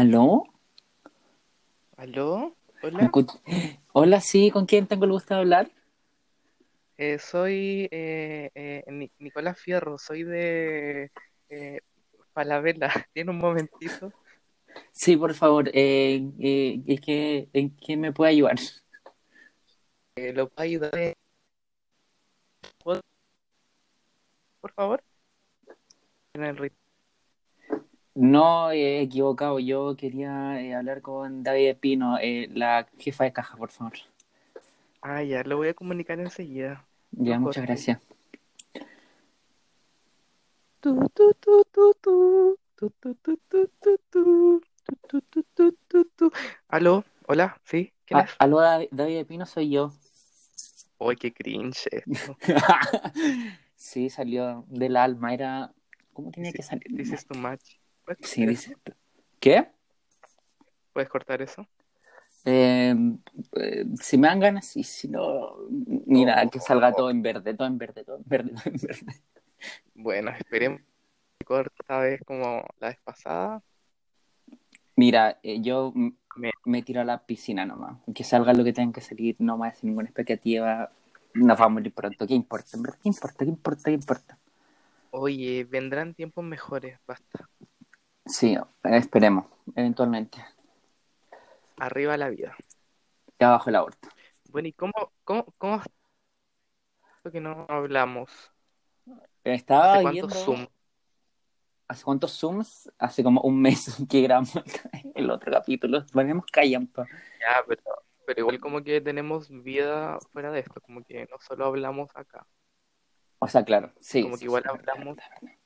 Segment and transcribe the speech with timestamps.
[0.00, 0.44] ¿Aló?
[1.96, 2.56] ¿Aló?
[2.98, 3.12] ¿Me Hola,
[3.92, 5.70] Hola, sí, ¿con quién tengo el gusto de hablar?
[6.96, 11.10] eh, soy eh, eh, Ni- Nicolás Fierro, soy de
[11.48, 11.80] eh,
[12.32, 12.88] Falabella.
[13.12, 14.14] ¿Tiene un momentito?
[14.92, 18.56] Sí, por favor, eh, eh, es que, ¿en qué me puede ayudar?
[20.16, 21.14] Eh, ¿lo puedo ayudar, eh,
[22.82, 23.00] ¿puedo,
[24.60, 25.02] por favor?
[26.34, 26.76] En el rit-
[28.14, 29.58] no, he equivocado.
[29.58, 33.94] Yo quería hablar con David Espino, eh, la jefa de caja, por favor.
[35.02, 36.84] Ah, ya, lo voy a comunicar enseguida.
[37.10, 38.00] Ya, muchas gracias.
[46.68, 47.92] Aló, hola, ¿sí?
[48.06, 48.30] ¿Quién es?
[48.38, 49.92] Aló, David Espino, soy yo.
[50.98, 51.88] Uy, qué cringe
[53.76, 55.72] sí, salió del alma, era...
[56.12, 56.86] ¿Cómo tenía que salir?
[56.90, 57.74] Dices tu match.
[58.04, 58.76] ¿Puedes Sí, dice...
[59.40, 59.72] ¿Qué?
[60.92, 61.68] ¿Puedes cortar eso?
[62.46, 62.94] Eh,
[63.56, 65.56] eh, si me dan ganas, sí, si no,
[66.06, 68.76] mira, que salga Oh, todo en verde, todo en verde, todo en verde, todo en
[68.82, 69.22] verde.
[69.94, 70.80] bueno, esperemos
[71.38, 73.62] que corte esta vez como la vez pasada.
[74.96, 75.92] Mira, eh, yo
[76.36, 79.56] Me- me tiro a la piscina nomás, que salga lo que tenga que salir, no
[79.56, 80.90] más sin ninguna expectativa,
[81.34, 82.76] nos vamos a morir pronto, ¿qué importa?
[83.02, 83.44] ¿qué importa?
[83.44, 83.82] ¿Qué importa?
[83.84, 84.38] ¿Qué importa?
[85.10, 87.48] Oye, vendrán tiempos mejores, basta.
[88.26, 90.38] Sí, esperemos, eventualmente,
[91.76, 92.56] Arriba la vida.
[93.38, 94.08] ya bajo el aborto.
[94.50, 94.92] Bueno, ¿y cómo,
[95.24, 95.82] cómo, cómo
[97.30, 98.30] que no hablamos?
[99.42, 100.66] Estaba ¿Hace cuántos viendo, Zoom?
[101.88, 102.92] ¿hace cuántos Zooms?
[102.98, 104.52] Hace como un mes que grabamos
[105.14, 107.06] el, otro capítulo, ponemos callampa.
[107.40, 107.82] Ya, pero,
[108.26, 112.46] pero igual como que tenemos vida fuera de esto, como que no solo hablamos acá,
[113.38, 114.22] O sea, claro, sí.
[114.22, 115.16] como que igual sí, es verdad, hablamos.
[115.16, 115.58] verdad.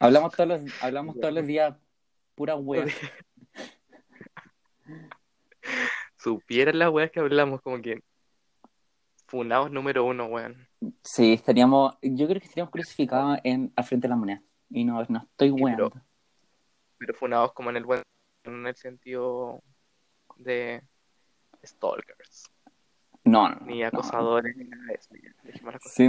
[0.00, 1.76] Hablamos todos los, hablamos todos los días
[2.34, 2.86] pura wea.
[6.16, 8.02] Supieran las weas que hablamos, como que
[9.26, 10.66] funados número uno, weón.
[11.04, 14.42] Sí, estaríamos, yo creo que estaríamos crucificados en, al frente de la moneda.
[14.70, 15.92] Y no, no estoy Sí, pero, weando.
[16.98, 18.02] pero funados como en el buen,
[18.44, 19.62] en el sentido
[20.36, 20.82] de
[21.64, 22.50] stalkers,
[23.24, 23.86] No, no, ni no.
[23.88, 25.14] acosadores, ni nada de eso.
[25.14, 25.78] ya.
[25.80, 26.08] Si,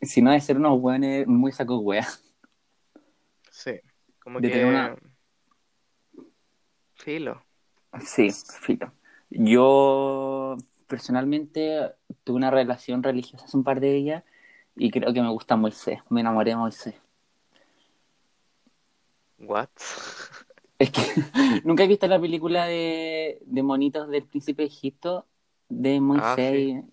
[0.00, 2.06] si no de ser unos weones muy saco wea.
[3.52, 3.72] Sí,
[4.18, 5.02] como De tener una, que
[6.94, 7.42] filo.
[8.04, 8.30] sí,
[8.60, 8.92] filo.
[9.28, 11.92] Yo personalmente
[12.24, 14.24] tuve una relación religiosa hace un par de días
[14.74, 16.00] y creo que me gusta Moisés.
[16.08, 16.94] Me enamoré de Moisés.
[19.38, 19.68] What?
[20.78, 21.00] Es que
[21.64, 25.26] nunca he visto la película de, de monitos del príncipe de Egipto
[25.68, 26.52] de Ah, Moisés.
[26.54, 26.84] sí, y-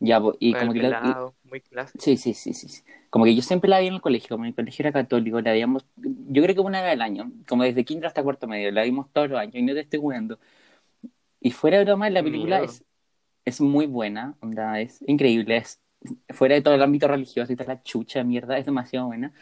[0.00, 2.04] Ya, y como que la- pelado, muy clásico.
[2.04, 2.82] sí, sí, sí, sí, sí.
[3.10, 5.52] Como que yo siempre la vi en el colegio, como mi colegio era católico, la
[5.52, 8.82] veíamos, yo creo que una vez al año, como desde kinder hasta cuarto medio, la
[8.82, 10.38] vimos todos los años y no te estoy jugando.
[11.40, 12.84] Y fuera de broma, la película es,
[13.44, 15.80] es muy buena, onda, es increíble, es
[16.30, 19.32] fuera de todo el ámbito religioso y toda la chucha mierda, es demasiado buena.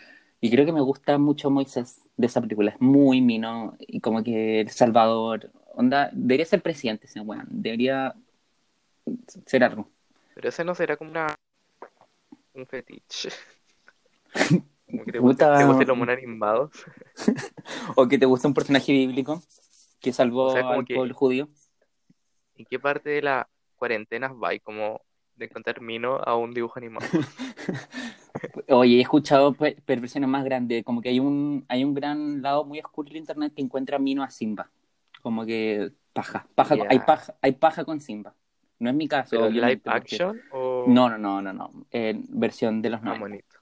[0.40, 4.22] Y creo que me gusta mucho Moisés de esa película, es muy mino y como
[4.24, 8.14] que El Salvador, onda, debería ser presidente ese weón, debería
[9.46, 9.90] ser algo.
[10.34, 11.34] Pero ese no será como una,
[12.54, 13.30] un fetiche.
[14.90, 16.70] Como que te guste, Puta, te guste los monos animados.
[17.96, 19.42] o que te gusta un personaje bíblico
[20.00, 21.48] que O salvó sea, como al que, pueblo judío.
[22.56, 24.50] ¿en qué parte de la cuarentena va?
[24.62, 25.00] Como
[25.36, 27.06] de encontrar mino a un dibujo animado.
[28.68, 32.64] Oye, he escuchado pe- perversiones más grandes, como que hay un, hay un gran lado
[32.64, 34.70] muy oscuro en internet que encuentra Mino a Simba.
[35.22, 38.34] Como que paja, paja, hay paja, hay paja con Simba.
[38.84, 39.98] No es mi caso, ¿Pero live porque...
[39.98, 41.70] action o No, no, no, no, no.
[41.90, 43.18] Eh, versión de los ah, 90.
[43.18, 43.56] bonito?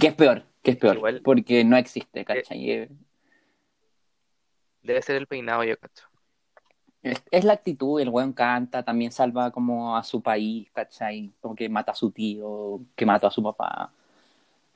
[0.00, 0.42] ¿Qué es peor?
[0.64, 0.96] ¿Qué es que peor?
[0.96, 2.70] igual Porque no existe, eh, ¿cachai?
[2.72, 2.88] Eh,
[4.82, 6.08] debe ser el peinado, yo cacho.
[7.04, 11.30] Es, es la actitud, el weón canta, también salva como a su país, ¿cachai?
[11.40, 13.92] Como que mata a su tío, que mató a su papá.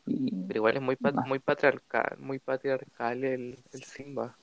[0.07, 0.31] Y...
[0.47, 4.37] Pero igual es muy, pat- muy patriarcal, muy patriarcal el, el Simba.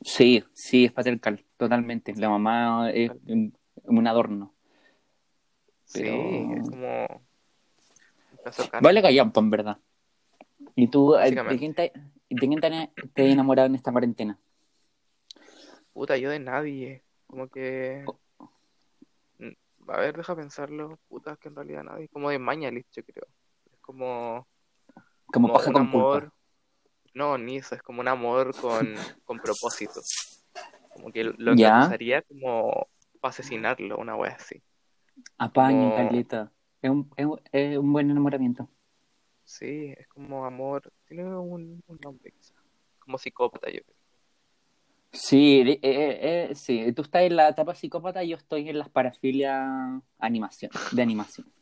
[0.00, 2.14] Sí, sí, es patriarcal, totalmente.
[2.16, 3.10] La mamá es
[3.90, 4.52] un, un adorno,
[5.84, 7.06] Sí, es como
[8.80, 9.78] vale canon, callampa, en verdad.
[10.76, 11.92] ¿Y tú, eh, de quién te,
[12.28, 14.38] de quién te, te has enamorado en esta cuarentena?
[15.92, 17.02] Puta, yo de nadie.
[17.26, 18.04] Como que.
[19.38, 19.52] Mm,
[19.88, 20.98] A ver, deja pensarlo.
[21.08, 22.08] Puta, es que en realidad nadie.
[22.08, 23.26] Como de Mañalich, yo creo.
[23.72, 24.46] Es como,
[25.26, 26.08] Como como paja un con pulpa.
[26.08, 26.32] amor.
[27.12, 28.94] No, ni eso, es como un amor con,
[29.24, 30.00] con propósito.
[30.94, 31.76] Como que lo ¿Ya?
[31.76, 32.86] encausaría como
[33.20, 34.62] para asesinarlo, una wea así.
[35.38, 36.52] Apaño, Carlita.
[36.82, 38.68] Es un, es, un- es un buen enamoramiento.
[39.44, 40.92] sí, es como amor.
[41.06, 42.54] Tiene un, un nombre quizá.
[42.98, 43.96] Como psicópata, yo creo.
[45.12, 48.78] Sí, eh, eh, eh, sí, tú estás en la etapa psicópata y yo estoy en
[48.78, 49.68] las parafilias
[50.18, 51.52] animación, de animación.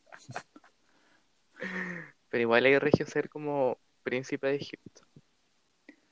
[2.28, 5.02] Pero igual hay regio ser como príncipe de Egipto.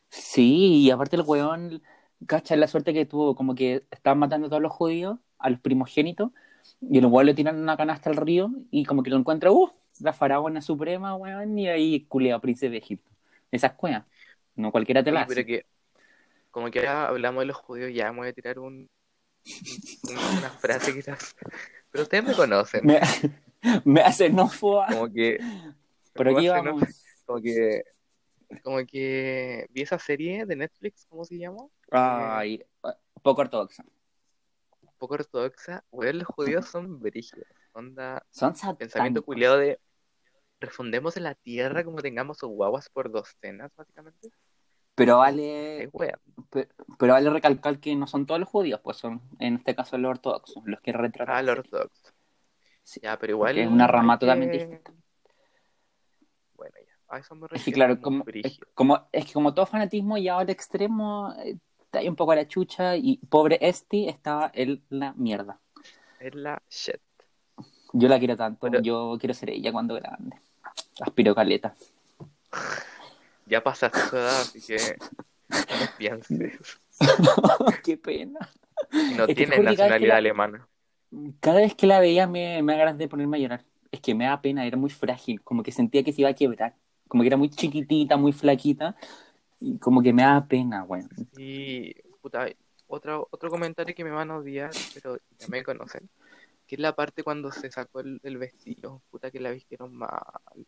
[0.09, 1.83] Sí, y aparte el weón,
[2.27, 5.61] cacha la suerte que tuvo, como que estaban matando a todos los judíos, a los
[5.61, 6.33] primogénitos,
[6.81, 9.71] y el weón le tiran una canasta al río y como que lo encuentra, uh,
[10.01, 13.11] la faraona suprema, weón, y ahí culeado príncipe de Egipto.
[13.51, 14.05] Esas cuevas,
[14.57, 15.67] no cualquiera te la Sí, pero que,
[16.51, 18.89] como que ahora hablamos de los judíos, ya me voy a tirar un,
[20.09, 21.37] un- una frase quizás.
[21.91, 22.85] Pero ustedes me conocen.
[22.85, 23.01] Me,
[23.85, 24.51] me hace no.
[24.61, 25.39] Como que,
[26.13, 26.85] Pero ¿cómo aquí vamos.
[27.25, 27.83] como que,
[28.63, 31.67] como que vi esa serie de Netflix, ¿cómo se llama?
[31.91, 32.63] Ay,
[33.23, 33.85] poco ortodoxa.
[34.97, 37.47] Poco ortodoxa, weón, los judíos son brígidos.
[37.73, 39.81] Onda, Son pensamiento culiado de
[40.61, 44.31] refundemos en la tierra como tengamos guaguas por docenas, básicamente.
[44.95, 45.91] Pero vale,
[46.51, 49.99] pe- pero vale recalcar que no son todos los judíos, pues son, en este caso,
[49.99, 51.37] los ortodoxos, los que retratan.
[51.37, 52.15] Ah, los ortodoxos.
[52.83, 53.01] Sí.
[53.03, 53.59] Ya, pero igual.
[53.59, 54.93] Es una rama hay totalmente que- distinta.
[56.55, 56.93] Bueno, ya.
[57.09, 60.39] A eso me Es que claro, como es, como, es que como todo fanatismo ya
[60.39, 61.59] al extremo, eh,
[61.97, 65.59] está ahí un poco a la chucha y pobre Esti estaba en la mierda.
[66.21, 67.01] Es la shit.
[67.95, 70.37] Yo la quiero tanto, Pero- yo quiero ser ella cuando grande.
[71.01, 71.75] Aspiro caleta.
[73.49, 74.77] Ya pasaste su edad, así que
[75.49, 76.81] no pienses.
[77.85, 78.41] Qué pena.
[79.15, 80.69] No Es que te tiene juro que cada vez que nacionalidad la- alemana.
[81.39, 83.65] Cada vez que la veía me, me ganas de ponerme a llorar.
[83.93, 86.35] Es que me da pena, era muy frágil, como que sentía que se iba a
[86.35, 86.75] quebrar.
[87.07, 88.97] Como que era muy chiquitita, muy flaquita.
[89.61, 91.09] Y como que me da pena, weón.
[91.37, 92.47] Y, puta,
[92.87, 96.09] otro, otro comentario que me van a odiar, pero ya me conocen.
[96.67, 99.03] Que es la parte cuando se sacó el, el vestido.
[99.11, 100.67] Puta, que la vistieron mal.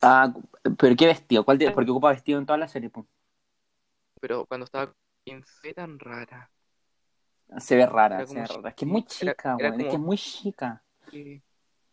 [0.00, 0.32] Ah,
[0.78, 1.44] pero ¿qué vestido?
[1.44, 3.06] ¿Cuál de- Porque ocupa vestido en toda la serie, pues.
[4.20, 4.92] Pero cuando estaba
[5.24, 6.50] ¿quién fue tan rara?
[7.58, 8.68] Se ve rara, se ve rara.
[8.70, 9.68] Es que es muy chica, era.
[9.68, 10.82] Es que es muy chica.
[11.10, 11.42] Que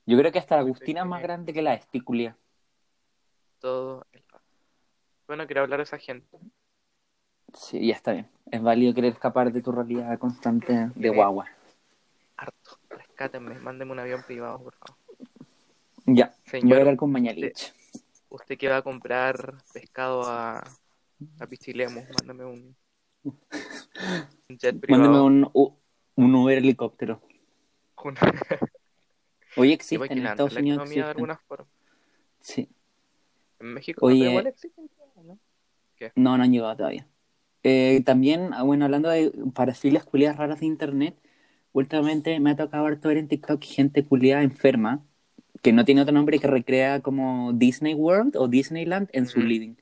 [0.06, 2.38] Yo creo que hasta la Agustina es más grande que la Esticulia.
[3.60, 4.06] todo.
[5.32, 6.28] Bueno, quiero hablar a esa gente.
[7.54, 8.28] Sí, ya está bien.
[8.52, 11.48] Es válido querer escapar de tu realidad constante de guagua.
[12.36, 12.78] Harto.
[12.90, 14.98] Rescátenme, mándenme un avión privado, por favor.
[16.06, 17.74] Ya, voy a Señor, hablar con Mañalich.
[18.28, 20.58] usted que va a comprar pescado a,
[21.40, 22.76] a Pichilemu, mándame un,
[23.24, 25.02] un jet privado.
[25.02, 25.24] Mándame
[25.54, 25.78] un,
[26.16, 27.22] un Uber helicóptero.
[29.56, 31.68] Hoy existen, en Estados la Unidos de alguna forma.
[32.42, 32.68] Sí.
[33.60, 34.20] En México Oye.
[34.20, 34.90] pero igual existen,
[36.02, 36.32] ¿no?
[36.32, 37.08] No, no han llegado todavía.
[37.64, 41.16] Eh, también, ah, bueno, hablando de parafilias culiadas raras de internet,
[41.74, 45.06] últimamente me ha tocado harto ver en TikTok gente culiada enferma,
[45.62, 49.76] que no tiene otro nombre que recrea como Disney World o Disneyland en su living.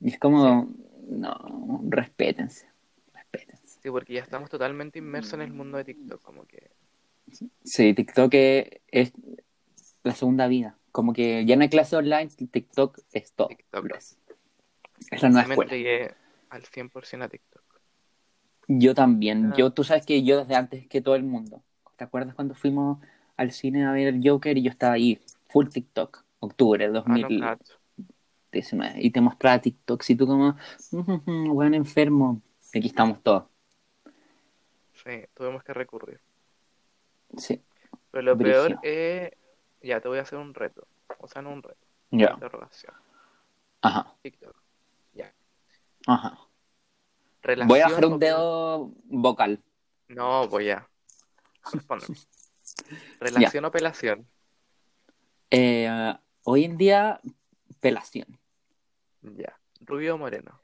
[0.00, 0.72] Y es como,
[1.08, 2.68] no, respétense,
[3.12, 3.66] respétense.
[3.82, 6.70] Sí, porque ya estamos totalmente inmersos en el mundo de TikTok, como que
[7.64, 9.12] Sí, TikTok es, es
[10.02, 10.78] la segunda vida.
[10.92, 13.48] Como que ya no hay clase online, TikTok es todo.
[13.48, 13.94] TikTok.
[13.96, 14.18] Es,
[15.10, 15.62] es la nueva escuela.
[15.72, 16.14] entregué
[16.50, 17.62] al 100% a TikTok.
[18.68, 19.50] Yo también.
[19.52, 19.54] Ah.
[19.56, 21.62] Yo, tú sabes que yo desde antes que todo el mundo.
[21.96, 22.98] ¿Te acuerdas cuando fuimos
[23.36, 27.04] al cine a ver el Joker y yo estaba ahí, full TikTok, octubre de Ah,
[27.06, 27.56] no, 2019,
[28.92, 28.98] cacho.
[29.00, 30.56] y te mostraba TikTok, y tú como,
[30.92, 33.44] "Ujujú, weón enfermo, y aquí estamos todos.
[34.94, 36.20] Sí, tuvimos que recurrir.
[37.36, 37.62] Sí,
[38.10, 39.30] Pero lo peor es,
[39.82, 40.86] ya te voy a hacer un reto.
[41.18, 42.94] O sea, no un reto, ya, interrogación.
[43.82, 44.56] ajá, TikTok.
[46.06, 46.38] Ajá.
[47.42, 49.62] Relación Voy a o- un dedo vocal.
[50.08, 50.88] No, voy a.
[51.72, 52.16] Respóndeme.
[53.20, 54.26] Relación o pelación.
[55.50, 57.20] Eh, hoy en día,
[57.80, 58.38] pelación.
[59.22, 59.58] Ya.
[59.80, 60.60] Rubio o moreno.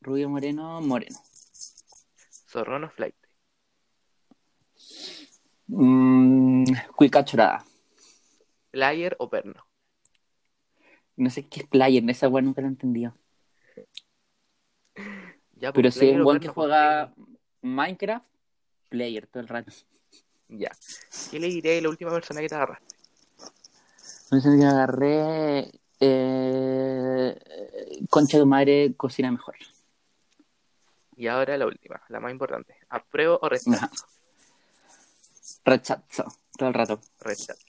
[0.00, 1.18] Rubio moreno, moreno.
[2.48, 3.14] Zorrón o flight.
[5.66, 6.64] Mm,
[6.94, 7.64] cuica chorada.
[8.70, 9.66] Player o perno.
[11.16, 13.14] No sé qué es player, esa weón nunca la he entendido.
[15.64, 17.14] Ya, Pero pues, si es un que pues, juega
[17.62, 18.26] Minecraft,
[18.90, 19.72] player todo el rato.
[20.50, 20.70] Ya.
[21.30, 22.94] ¿Qué le diré a la última persona que te agarraste?
[24.30, 25.70] No sé que agarré.
[26.00, 27.34] Eh,
[28.10, 29.56] concha de madre, cocina mejor.
[31.16, 32.76] Y ahora la última, la más importante.
[32.90, 34.06] ¿Apruebo o rechazo?
[35.64, 36.24] Rechazo,
[36.58, 37.00] todo el rato.
[37.20, 37.64] Rechazo.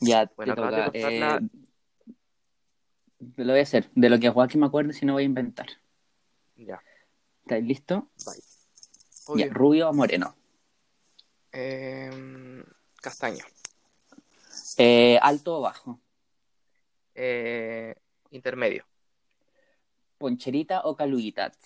[0.00, 0.90] Ya, Bueno, te toca.
[0.90, 1.40] de eh,
[3.36, 3.90] Lo voy a hacer.
[3.94, 5.68] De lo que Joaquín me acuerde, si no voy a inventar.
[6.56, 6.82] Ya.
[7.42, 8.10] ¿Estáis listo?
[8.24, 9.44] Bye.
[9.44, 10.36] Ya, rubio o moreno.
[11.52, 12.64] Em,
[13.00, 13.44] castaño.
[14.78, 16.00] Eh, alto o bajo.
[17.14, 17.94] Eh,
[18.30, 18.84] intermedio.
[20.18, 21.56] Poncherita o caluguitas.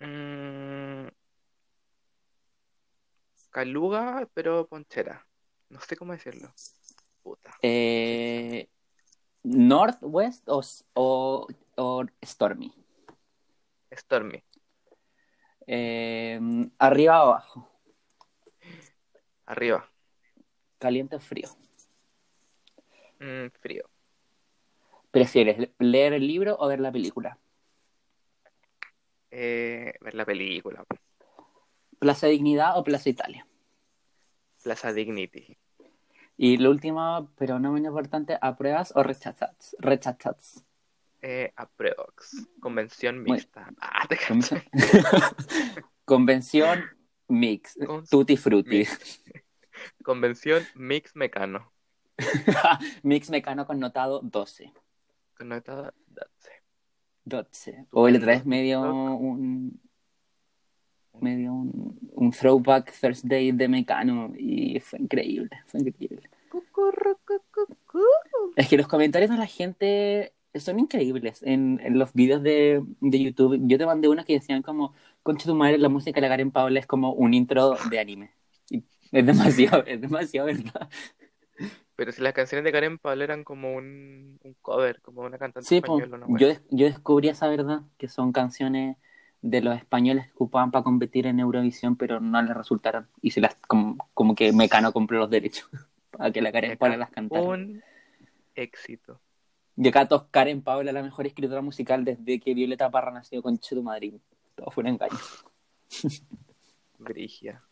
[0.00, 1.08] Mm,
[3.50, 5.26] Caluga, pero ponchera.
[5.68, 6.52] No sé cómo decirlo.
[7.22, 7.54] Puta.
[7.62, 8.68] Eh,
[9.42, 10.62] Northwest o,
[10.94, 11.48] o,
[11.78, 12.72] o Stormy.
[13.90, 14.42] Stormy.
[15.66, 16.40] Eh,
[16.78, 17.68] arriba o abajo.
[19.46, 19.88] Arriba.
[20.78, 21.48] Caliente o frío.
[23.20, 23.88] Mm, frío.
[25.10, 27.38] ¿Prefieres leer el libro o ver la película?
[29.30, 30.84] Eh, ver la película.
[31.98, 33.46] ¿Plaza Dignidad o Plaza Italia?
[34.62, 35.56] Plaza Dignity.
[36.36, 39.74] Y lo último, pero no menos importante, ¿apruebas o rechazas?
[39.80, 40.67] Rechazas.
[41.20, 42.48] Eh, Aprox.
[42.60, 43.68] Convención mixta.
[43.80, 44.16] Ah, te
[46.04, 46.84] Convención,
[47.28, 47.76] Mix.
[47.84, 48.84] Con- Tutti Frutti.
[50.02, 51.72] Convención Mix Mecano.
[53.02, 54.72] Mix Mecano connotado 12.
[55.36, 56.50] Connotada Datse.
[57.24, 57.86] 12.
[57.90, 59.80] O le traes medio un
[61.20, 66.28] medio un, un throwback Thursday de Mecano y fue increíble, fue increíble.
[68.56, 73.22] Es que los comentarios de la gente son increíbles en, en los videos de, de
[73.22, 73.58] YouTube.
[73.66, 76.50] Yo te mandé unos que decían como, concha tu madre, la música de la Karen
[76.50, 78.32] Paola es como un intro de anime.
[78.70, 80.88] Y es demasiado, es demasiado verdad.
[81.96, 85.68] Pero si las canciones de Karen Pablo eran como un, un cover, como una cantante
[85.68, 86.26] Sí, po, española, ¿no?
[86.26, 88.96] yo, des- yo descubrí esa verdad, que son canciones
[89.42, 93.08] de los españoles que ocupaban para competir en Eurovisión, pero no les resultaron.
[93.22, 95.68] Y se las, como, como que Mecano compró los derechos
[96.10, 97.44] para que la Karen Paola las cantara.
[97.44, 97.82] Un
[98.54, 99.20] éxito.
[99.80, 103.58] Y acá todos Karen Paola, la mejor escritora musical desde que Violeta Parra nació con
[103.58, 104.14] Cheto Madrid.
[104.56, 105.16] Todo fue un engaño.
[106.98, 107.62] Brigia.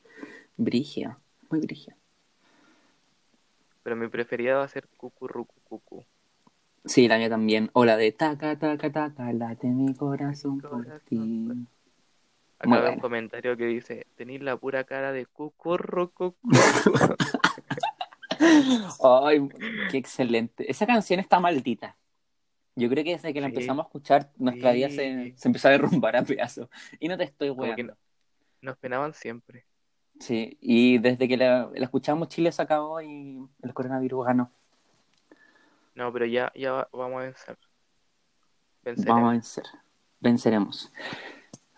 [0.57, 1.19] Brigia,
[1.51, 1.97] muy brigia.
[3.83, 6.05] Pero mi preferida va a ser Cucurrucucucu.
[6.85, 7.71] Sí, la mía también.
[7.73, 11.45] O la de taca, taca, taca, late mi corazón por Corazón ti.
[11.49, 11.57] por-
[12.59, 16.37] Acá Muy veo un comentario que dice, tenéis la pura cara de Cucurrucucu.
[19.03, 19.49] Ay,
[19.91, 20.71] qué excelente.
[20.71, 21.97] Esa canción está maldita.
[22.75, 23.55] Yo creo que desde que la Sí.
[23.55, 26.69] empezamos a escuchar, nuestra vida se, se empezó a derrumbar a pedazos.
[27.01, 27.97] Y no te estoy weando.
[28.61, 29.65] Nos penaban siempre.
[30.19, 34.51] Sí, y desde que la, la escuchamos, Chile se acabó y el coronavirus ganó.
[35.95, 37.59] No, pero ya, ya va- vamos a vencer.
[38.83, 39.15] Venceremos.
[39.17, 39.65] Vamos a vencer.
[40.21, 40.93] Venceremos.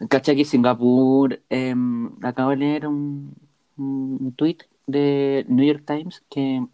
[0.08, 1.74] Cacha que Singapur, eh,
[2.22, 3.34] acabo de leer un,
[3.76, 4.58] un tweet
[4.88, 6.66] de New York Times que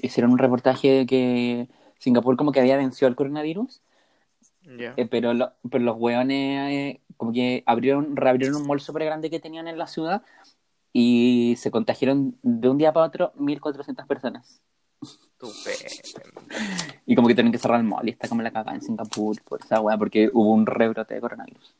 [0.00, 3.82] hicieron un reportaje de que Singapur como que había vencido el coronavirus,
[4.96, 9.28] eh, pero, lo- pero los hueones eh, como que abrieron, reabrieron un mall súper grande
[9.28, 10.22] que tenían en la ciudad
[10.92, 14.62] y se contagiaron de un día para otro 1.400 personas.
[15.02, 16.40] Estupendo.
[17.06, 19.40] Y como que tienen que cerrar el mall y está como la cagada en Singapur
[19.42, 21.74] por esa hueá porque hubo un rebrote de coronavirus.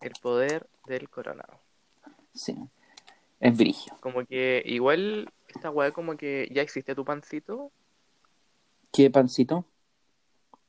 [0.00, 1.58] El poder del coronado.
[2.34, 2.56] Sí.
[3.42, 3.92] Es brigio.
[4.00, 7.72] Como que igual esta weá como que ya existe tu pancito,
[8.92, 9.64] ¿Qué pancito?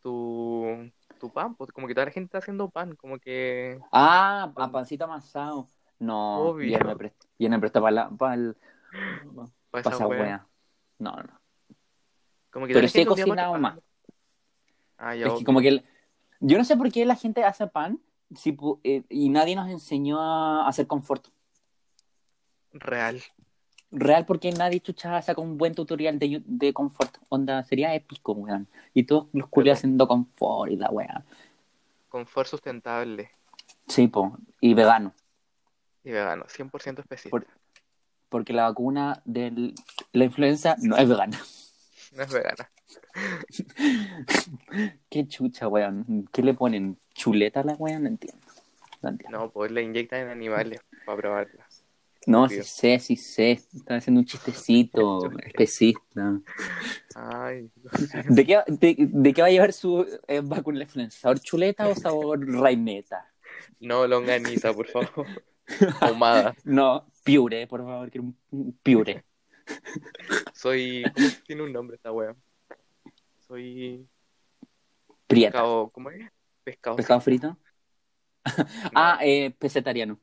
[0.02, 0.90] tu,
[1.20, 4.72] tu pan, pues como que toda la gente está haciendo pan, como que Ah, a
[4.72, 5.68] pancito amasado.
[6.00, 6.72] No, Obvio.
[6.72, 8.36] ya me prestó, ya me prestó para el, para
[9.70, 10.48] para esa wea.
[10.98, 11.40] No, no.
[12.50, 13.76] Como que Pero la sí he cocinado más.
[13.76, 13.84] pan.
[14.98, 15.84] Ah, ya, Es que como que el-
[16.40, 18.02] yo no sé por qué la gente hace pan
[18.36, 21.28] si, eh, y nadie nos enseñó a hacer confort.
[22.74, 23.22] Real.
[23.92, 27.16] Real porque nadie chucha saca un buen tutorial de, de confort.
[27.30, 28.68] Onda, sería épico, weón.
[28.94, 31.24] Y todos los culios haciendo confort y la wea.
[32.10, 33.30] Confort sustentable
[33.88, 34.38] Sí, po.
[34.62, 35.14] Y vegano.
[36.04, 37.38] y vegano, 100% específico.
[37.38, 37.48] Por-
[38.30, 39.74] porque la vacuna de
[40.12, 41.40] la influenza no es vegana.
[42.16, 42.70] No es vegana.
[45.10, 46.28] Qué chucha, weón.
[46.32, 46.98] ¿Qué le ponen?
[47.14, 48.04] ¿Chuleta a la weón?
[48.04, 48.42] No entiendo.
[49.02, 49.38] No entiendo.
[49.38, 51.68] No, pues la inyectan en animales para probarla.
[52.26, 53.52] No, sí sé, sí sé.
[53.52, 56.40] Estaba haciendo un chistecito especista.
[57.16, 57.70] Ay,
[58.30, 60.86] ¿De qué, de, de qué va a llevar su eh, vacuna?
[61.10, 63.30] ¿Sabor chuleta o sabor raineta?
[63.80, 65.28] no, longanita, por favor.
[66.02, 66.56] Ahumada.
[66.64, 69.24] No, piure, por favor, quiero un- piure.
[70.54, 71.04] Soy.
[71.14, 72.36] ¿Cómo tiene un nombre esta wea?
[73.48, 74.08] Soy.
[75.28, 75.52] Prieta.
[75.54, 75.90] Pescado.
[75.92, 76.30] ¿Cómo es?
[76.64, 76.96] Pescado.
[76.96, 77.58] ¿Pescado frito?
[78.94, 80.20] Ah, eh, pesetariano.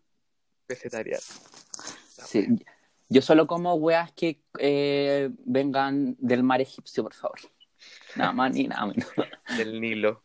[0.70, 1.22] Pesetariano.
[2.26, 2.46] Sí.
[3.08, 7.40] Yo solo como weas que eh, vengan del mar egipcio, por favor.
[8.14, 9.08] Nada más ni nada menos.
[9.56, 10.22] Del Nilo.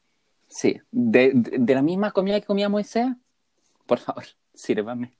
[0.48, 0.80] Sí.
[0.92, 3.08] De, de, de la misma comida que comía Moisés,
[3.88, 4.24] por favor,
[4.54, 5.18] sírvame.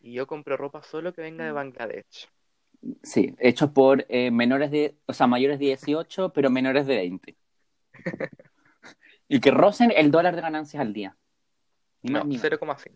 [0.00, 2.28] Y yo compro ropa solo que venga de Bangladesh.
[3.02, 7.36] Sí, hechos por eh, menores de, o sea, mayores de 18, pero menores de 20.
[9.28, 11.16] y que rocen el dólar de ganancias al día.
[12.02, 12.60] Ni No, más ni menos.
[12.60, 12.92] 0,5.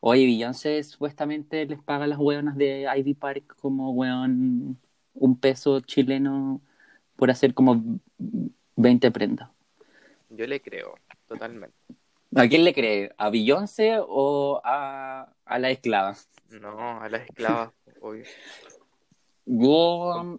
[0.00, 4.78] Oye, Beyoncé supuestamente les paga a las hueonas de Ivy Park como hueón
[5.14, 6.60] un peso chileno
[7.16, 8.00] por hacer como
[8.76, 9.50] 20 prendas.
[10.30, 10.94] Yo le creo,
[11.28, 11.76] totalmente.
[12.34, 13.12] ¿A quién le cree?
[13.18, 16.16] ¿A Beyoncé o a, a la esclava?
[16.48, 18.24] No, a las esclavas, obvio.
[19.46, 20.36] Yo,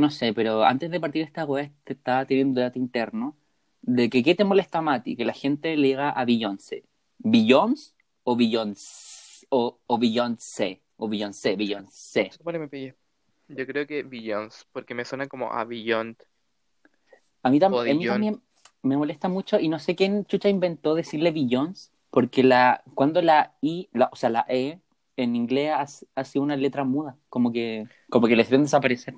[0.00, 3.36] no sé, pero antes de partir esta wea te estaba teniendo un debate interno
[3.82, 6.84] de que qué te molesta a ti, que la gente le diga a Beyoncé,
[7.22, 7.92] ¿Beyoncé
[8.24, 9.46] o Beyoncé?
[9.50, 12.30] O, o Beyoncé, o Beyoncé, Beyoncé.
[12.32, 12.94] Supone me pillé.
[13.48, 16.16] Yo creo que Beyoncé, porque me suena como a Beyond.
[17.42, 18.12] A mí, tam- O a mí Billon.
[18.14, 18.42] también
[18.82, 23.54] me molesta mucho y no sé quién chucha inventó decirle Beyoncé, porque la, cuando la
[23.60, 24.78] I, la- o sea, la E
[25.16, 25.86] en inglés ha,
[26.20, 29.14] ha sido una letra muda, como que, como que les deben desaparecer.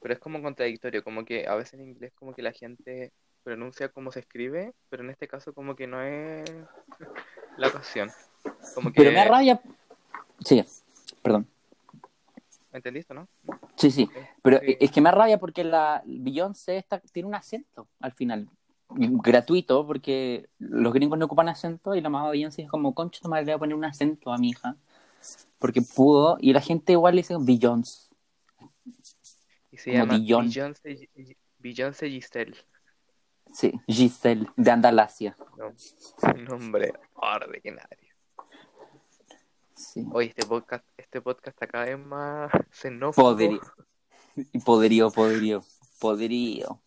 [0.00, 3.12] Pero es como contradictorio, como que a veces en inglés como que la gente
[3.48, 6.44] pronuncia como se escribe, pero en este caso como que no es
[7.56, 8.10] la ocasión.
[8.74, 9.00] Como que...
[9.00, 9.58] Pero me rabia.
[10.44, 10.62] Sí,
[11.22, 11.46] perdón.
[12.70, 13.26] ¿Me entendiste, no?
[13.76, 14.10] Sí, sí.
[14.42, 14.76] Pero Sí.
[14.78, 18.48] es que me rabia porque la Beyoncé tiene un acento al final.
[18.90, 23.44] Gratuito, porque los gringos no ocupan acento y la mamá Beyoncé es como, concha, madre
[23.46, 24.76] le voy a poner un acento a mi hija.
[25.58, 28.14] Porque pudo, y la gente igual le dice Beyoncé.
[29.72, 30.18] Y se Como llama.
[30.18, 31.08] Beyoncé,
[31.58, 32.54] Beyoncé Giselle.
[33.52, 35.36] Sí, Giselle, de Andalasia.
[35.56, 35.74] No,
[36.34, 38.08] un nombre ordinario.
[39.74, 40.04] Sí.
[40.12, 43.30] Oye, este podcast, este podcast está cada vez más xenófobo.
[43.30, 43.60] Poderío.
[44.64, 45.64] Poderío, poderío.
[46.00, 46.80] Poderío.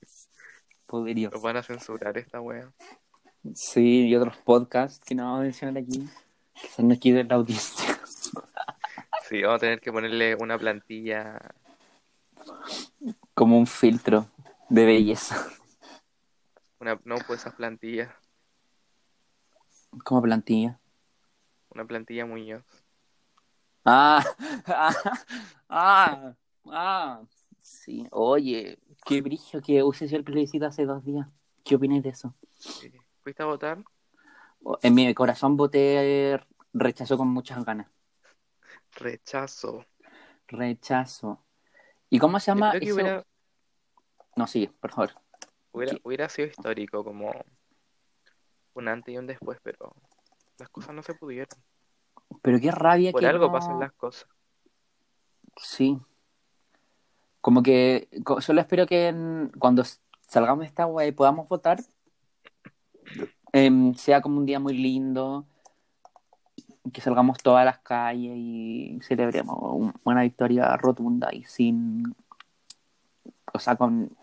[0.88, 1.30] Poderío.
[1.30, 2.72] Nos van a censurar esta wea.
[3.56, 6.08] Sí, y otros podcasts que no vamos a mencionar aquí.
[6.62, 8.00] Que se nos quede la audiencia.
[9.30, 11.40] Sí, vamos a tener que ponerle una plantilla.
[13.34, 14.26] Como un filtro
[14.68, 15.48] de belleza.
[16.82, 18.10] Una, no, pues esas plantillas.
[20.04, 20.80] Como plantilla.
[21.70, 22.64] Una plantilla Muñoz.
[23.86, 24.26] Ah,
[24.66, 24.94] ah,
[25.70, 26.34] ah,
[26.66, 27.22] ah.
[27.60, 31.28] Sí, oye, qué brillo que use el plebiscito hace dos días.
[31.64, 32.34] ¿Qué opináis de eso?
[32.58, 32.92] Sí.
[33.22, 33.84] ¿Fuiste a votar?
[34.82, 36.40] En mi corazón voté
[36.74, 37.92] rechazo con muchas ganas.
[38.94, 39.86] Rechazo.
[40.48, 41.46] Rechazo.
[42.10, 42.96] ¿Y cómo se llama eso?
[42.96, 43.24] hubiera,
[44.36, 45.12] No, sigue, por favor.
[45.72, 46.02] Hubiera, ¿Qué?
[46.04, 47.32] hubiera sido histórico como
[48.74, 49.94] un antes y un después, pero
[50.58, 51.48] las cosas no se pudieron.
[52.42, 54.28] Pero qué rabia Por que algo no- pasan las cosas.
[55.58, 56.00] Sí.
[57.42, 58.08] Como que
[58.40, 59.84] solo espero que en- cuando
[60.28, 61.80] salgamos de esta web y podamos votar,
[63.52, 65.46] em, sea como un día muy lindo,
[66.94, 72.16] que salgamos todas las calles y celebremos un- una victoria rotunda y sin,
[73.54, 74.16] o sea, con,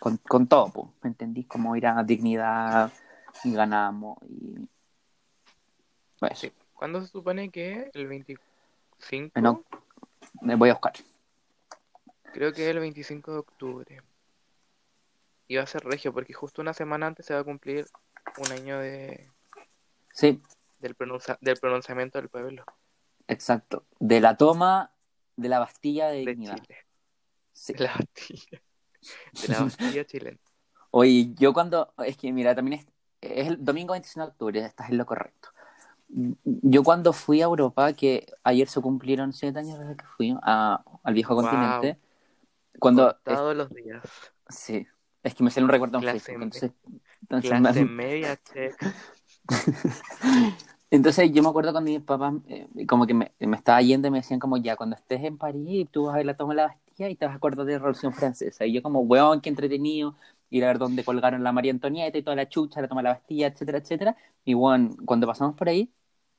[0.00, 1.46] con, con todo, po, ¿me entendís?
[1.46, 2.92] Como ir a dignidad
[3.44, 4.68] y ganamos y...
[6.18, 6.52] Pues, Sí.
[6.74, 7.90] ¿Cuándo se supone que?
[7.94, 9.30] ¿El 25?
[9.34, 9.62] bueno,
[10.42, 10.92] me voy a buscar.
[12.32, 14.02] Creo que es el 25 de octubre.
[15.48, 17.86] Y va a ser regio, porque justo una semana antes se va a cumplir
[18.38, 19.30] un año de,
[20.12, 20.40] Sí,
[20.80, 22.64] del, pronuncia- del pronunciamiento del pueblo
[23.28, 23.84] Exacto.
[23.98, 24.90] De la toma
[25.36, 26.56] de la Bastilla de de Dignidad.
[26.58, 26.78] Chile.
[27.52, 27.72] Sí.
[27.74, 28.60] De la Bastilla.
[29.32, 30.38] De la Bastilla chilena.
[30.90, 31.92] Oye, yo cuando.
[32.04, 32.86] Es que, mira, también es,
[33.20, 35.48] es el domingo 25 de octubre, estás en lo correcto.
[36.44, 40.82] Yo cuando fui a Europa, que ayer se cumplieron siete años desde que fui a-
[41.02, 41.42] al viejo Wow.
[41.42, 41.98] continente,
[42.78, 43.16] cuando.
[43.24, 44.02] Todos los días.
[44.48, 44.86] sí,
[45.22, 46.42] es que me salió un recuerdo en Clase Facebook.
[46.44, 46.72] Entonces,
[47.22, 48.38] entonces, Clase me- media
[50.90, 54.10] entonces yo me acuerdo cuando mis papás, eh, como que me, me estaba yendo y
[54.10, 56.56] me decían, como ya, cuando estés en París, tú vas a ver la toma de
[56.62, 58.64] la Y te vas a acordar de la Revolución Francesa.
[58.64, 60.14] Y yo, como, weón, qué entretenido
[60.48, 63.10] ir a ver dónde colgaron la María Antonieta y toda la chucha, la toma la
[63.14, 64.16] Bastilla, etcétera, etcétera.
[64.44, 65.90] Y weón, cuando pasamos por ahí,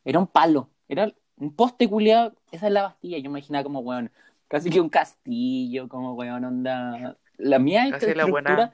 [0.03, 3.17] era un palo, era un poste culiado, esa es la Bastilla.
[3.19, 4.09] Yo imaginaba como, weón,
[4.47, 7.17] casi que un castillo, como, weón, onda.
[7.37, 8.73] La mía Casi la buena-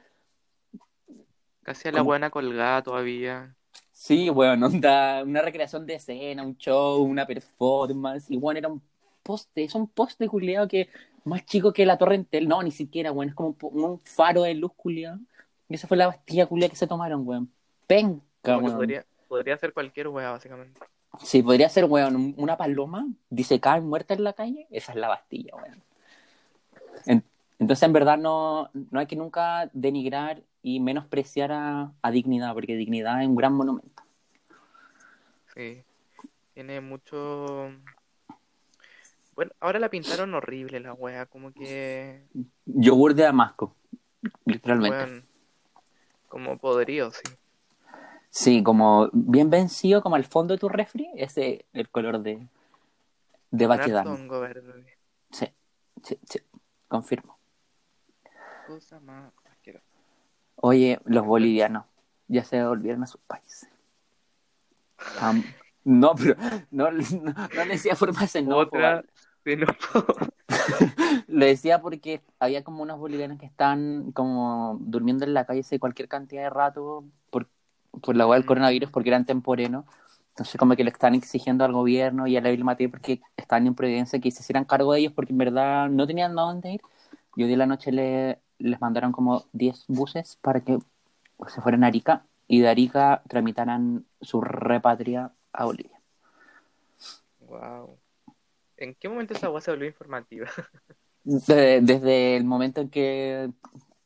[1.62, 3.54] Casi a la buena colgada todavía.
[3.90, 8.82] Sí, bueno, onda, una recreación de escena, un show, una performance, y bueno, era un
[9.22, 10.88] poste, es un poste culiado que
[11.24, 14.54] más chico que la Torre Entel, no, ni siquiera, bueno, es como un, faro de
[14.54, 15.18] luz culiado.
[15.68, 17.50] Y esa fue la Bastilla culiada que se tomaron, weón.
[17.86, 18.76] Penca, weón.
[18.76, 20.80] podría, podría ser cualquier wea, básicamente.
[21.22, 24.98] Sí, podría ser, weón, un- una paloma disecada y muerta en la calle, esa es
[24.98, 25.82] la Bastilla, weón.
[27.06, 27.24] En-
[27.58, 32.76] entonces, en verdad, no, no hay que nunca denigrar y menospreciar a, a dignidad, porque
[32.76, 34.02] dignidad es un gran monumento.
[35.54, 35.84] Sí.
[36.54, 37.70] Tiene mucho.
[39.34, 42.26] Bueno, ahora la pintaron horrible la wea, como que.
[42.64, 43.74] Yogur de Damasco,
[44.44, 45.26] literalmente.
[46.28, 47.22] Como poderío, sí.
[48.30, 52.48] Sí, como bien vencido, como al fondo de tu refri, ese es el color de,
[53.50, 54.40] de Baquedano.
[54.40, 54.96] verde.
[55.30, 55.46] Sí,
[56.02, 56.40] sí, sí,
[56.88, 57.38] confirmo.
[58.66, 59.32] Cosa más.
[60.56, 61.84] Oye, los bolivianos
[62.28, 63.68] ya se volvieron a sus países.
[65.84, 66.36] No, pero
[66.70, 68.62] no, no, no le decía forma xenófoba.
[68.62, 69.04] Otra
[71.28, 75.78] Lo decía porque había como unos bolivianos que están como durmiendo en la calle hace
[75.78, 77.48] cualquier cantidad de rato por,
[78.02, 78.46] por la hueá del Mm.
[78.46, 79.84] coronavirus porque eran temporenos.
[80.30, 83.66] Entonces como que le están exigiendo al gobierno y a la Vil Mateo porque estaban
[83.66, 86.72] en Providencia que se hicieran cargo de ellos porque en verdad no tenían a dónde
[86.74, 86.82] ir.
[87.36, 90.78] Y hoy en la noche le, les mandaron como 10 buses para que
[91.48, 96.00] se fueran a Arica y de Arica tramitaran su repatria a Bolivia.
[97.40, 97.98] Wow.
[98.84, 100.48] ¿En qué momento esa voz se volvió informativa?
[101.24, 103.50] De- desde el momento en que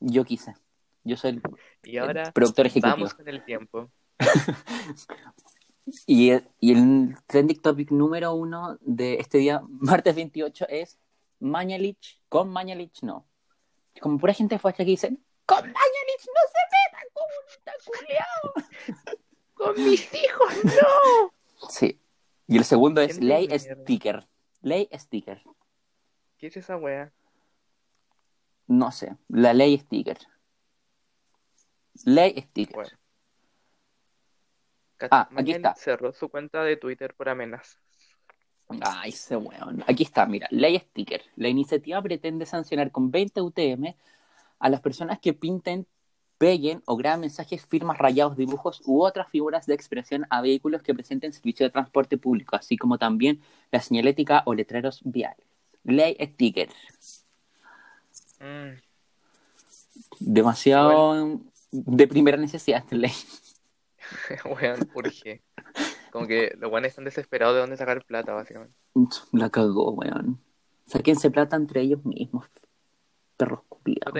[0.01, 0.55] yo quise.
[1.05, 1.43] Yo soy el
[1.83, 2.95] Y ahora el productor ejecutivo.
[2.97, 3.91] vamos con el tiempo.
[6.07, 10.99] Y, el- y el trending topic número uno de este día, martes 28, es
[11.41, 12.21] Mañalich.
[12.29, 13.27] Con Mañalich no.
[14.01, 15.09] Como pura gente facha que dice,
[15.47, 19.17] con Mañalich no se metan, comunista culiao.
[19.55, 21.33] ¡Con mis hijos, no!
[21.71, 21.99] Sí.
[22.47, 24.27] Y el segundo es ley sticker.
[24.61, 25.43] Ley sticker.
[26.37, 27.13] ¿Qué es esa wea?
[28.67, 29.17] No sé.
[29.29, 30.19] La ley sticker.
[32.05, 32.75] Ley sticker.
[32.75, 32.91] Bueno.
[35.11, 35.75] Ah, aquí está.
[35.75, 37.79] cerró su cuenta de Twitter por amenazas.
[38.81, 39.83] Ay, ese weón.
[39.87, 41.23] Aquí está, mira, ley sticker.
[41.37, 43.95] La iniciativa pretende sancionar con 20 UTM
[44.59, 45.87] a las personas que pinten,
[46.39, 50.95] peguen o graben mensajes, firmas, rayados, dibujos u otras figuras de expresión a vehículos que
[50.95, 55.45] presenten servicio de transporte público, así como también la señalética o letreros viales.
[55.85, 56.69] Ley sticker.
[58.41, 58.79] Mm,
[60.21, 63.13] Demasiado de primera necesidad esta ley.
[64.45, 65.43] weón, urge.
[66.11, 68.75] Como que los weones están desesperados de dónde sacar plata, básicamente.
[69.33, 70.41] La cagó, weón.
[70.87, 72.47] Sáquense plata entre ellos mismos.
[73.37, 73.61] Perros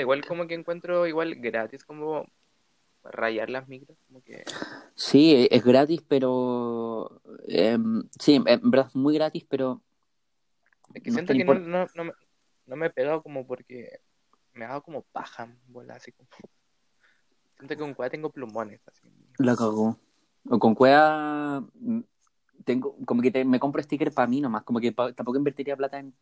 [0.01, 2.27] igual como que encuentro igual gratis como
[3.05, 4.45] rayar las micros, como que
[4.95, 7.21] Sí, es gratis, pero...
[7.47, 9.81] em, sí, en verdad es muy gratis, pero...
[10.95, 12.13] es que no siento que no, impor- no, no, me,
[12.67, 14.01] no me he pegado como porque
[14.55, 16.29] me ha dado como paja, bola, así como.
[17.59, 19.09] Siento que con cueva tengo plumones, así.
[19.39, 19.97] La cagó.
[20.49, 21.61] O con cueva...
[21.75, 22.01] mm,
[22.65, 25.77] Tengo, como que te- me compro sticker para mí nomás, como que pa- tampoco invertiría
[25.77, 26.13] plata en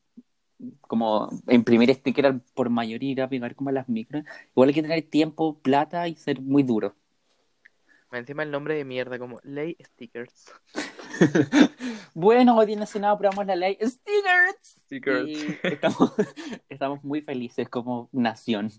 [0.83, 4.25] como imprimir sticker al- por mayoría y ir a pegar como a las micros.
[4.53, 6.95] Igual hay que tener tiempo, plata y ser muy duro.
[8.13, 10.53] Encima el nombre de mierda, como Ley Stickers.
[12.15, 14.77] Bueno, hoy en el Senado aprobamos la ley Stickers.
[14.87, 15.29] Stickers.
[15.29, 16.13] Y estamos,
[16.71, 18.71] estamos muy felices como nación.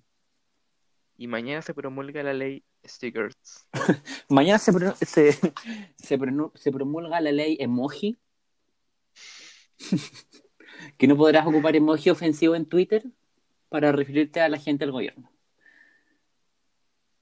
[1.17, 3.35] Y mañana se promulga la ley Stickers.
[4.29, 6.17] Mañana se, pro- se, se,
[6.55, 8.17] se promulga la ley emoji.
[10.97, 13.03] Que no podrás ocupar emoji ofensivo en Twitter
[13.69, 15.29] para referirte a la gente del gobierno.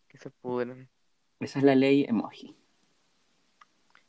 [0.07, 0.89] Que se pudren.
[1.39, 2.55] Esa es la ley emoji.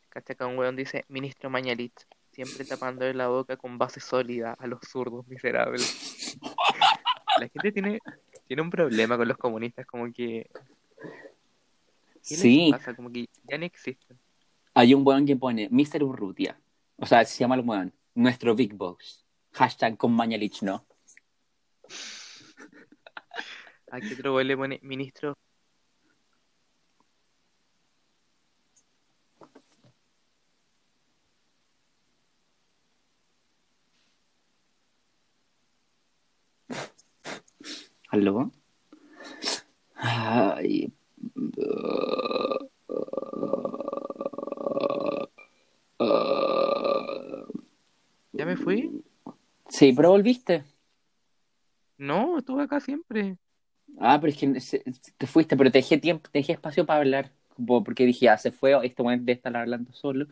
[0.09, 1.92] Cacha acá un weón dice, ministro Mañalit,
[2.33, 6.38] siempre tapándole la boca con base sólida a los zurdos miserables.
[7.38, 7.98] La gente tiene,
[8.46, 10.48] tiene un problema con los comunistas, como que...
[12.26, 12.96] ¿Qué les Sí, pasa?
[12.96, 14.18] Como que ya no existen.
[14.72, 16.02] hay un weón que pone Mr.
[16.02, 16.59] Urrutia.
[16.96, 17.92] O sea, se llama el weón.
[18.14, 19.25] Nuestro Big Box.
[19.57, 20.85] Hashtag con Mañalich, ¿no?
[23.90, 25.35] Aquí otro weón le pone, ministro...
[38.11, 38.53] ¿Aló?
[39.95, 40.92] Ay.
[48.33, 49.06] ¿Ya me fui?
[49.76, 50.64] Sí, pero volviste.
[51.98, 53.36] No, estuve acá siempre.
[53.98, 54.82] Ah, pero es que
[55.18, 57.32] te fuiste, pero te dejé tiempo, te dejé espacio para hablar.
[57.66, 60.26] Porque dije, ah, se fue, este momento de estar hablando solo.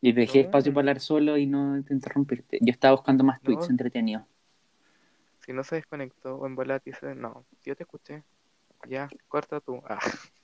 [0.00, 0.46] Y te dejé No.
[0.46, 2.58] espacio para hablar solo y no te interrumpirte.
[2.60, 4.24] Yo estaba buscando más tweets entretenidos.
[5.44, 8.24] Si no se desconectó o en dice, no, yo te escuché.
[8.88, 9.80] Ya, corta tú.
[9.88, 10.00] Ah,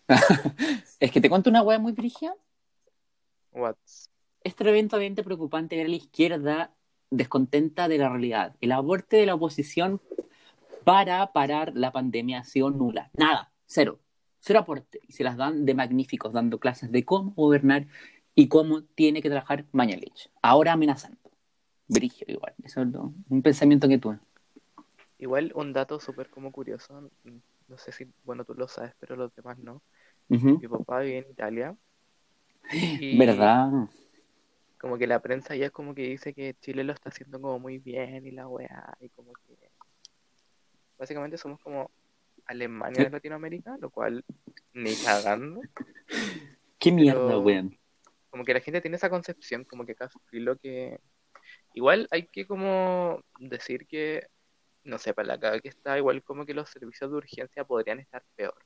[1.01, 2.35] Es que te cuento una wea muy brígida.
[3.53, 3.77] what?
[4.45, 6.75] Es tremendamente preocupante ver a la izquierda
[7.13, 8.57] descontenta de la realidad.
[8.61, 10.01] El aporte de la oposición
[10.85, 13.11] para parar la pandemia ha sido nula.
[13.17, 14.01] Nada, cero.
[14.41, 15.01] Cero aporte.
[15.07, 17.87] Y se las dan de magníficos, dando clases de cómo gobernar
[18.35, 20.31] y cómo tiene que trabajar Mañalich.
[20.43, 21.19] Ahora amenazando.
[21.87, 22.55] Brigio igual.
[22.65, 24.19] Eso es lo- un pensamiento que tuve.
[25.19, 27.11] Igual un dato súper como curioso,
[27.69, 29.83] no sé si, bueno, tú lo sabes, pero los demás no.
[30.29, 31.77] Mi papá vive en Italia
[32.73, 33.71] Y ¿Verdad?
[34.83, 37.61] Como que la prensa ya es como que dice que Chile lo está haciendo como
[37.61, 39.57] muy bien y la weá, y como que
[40.99, 41.89] básicamente somos como
[42.47, 44.25] Alemania de Latinoamérica, lo cual
[44.73, 45.61] ni cagando.
[46.81, 47.79] ¿Qué mierda, weón?
[48.29, 50.99] Como que la gente tiene esa concepción, como que casi lo que...
[51.75, 54.27] Igual hay que como decir que,
[54.83, 58.01] no sé, para la caga que está, igual como que los servicios de urgencia podrían
[58.01, 58.59] estar peor.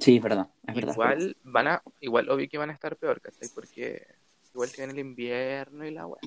[0.00, 0.94] Sí, es verdad, es verdad.
[0.94, 3.50] Igual van a, igual obvio que van a estar peor, ¿cachai?
[3.54, 4.06] Porque
[4.54, 6.20] igual tienen el invierno y la weá.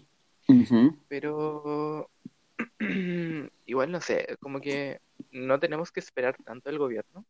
[1.07, 2.09] Pero
[3.65, 4.99] igual no sé, como que
[5.31, 7.25] no tenemos que esperar tanto del gobierno,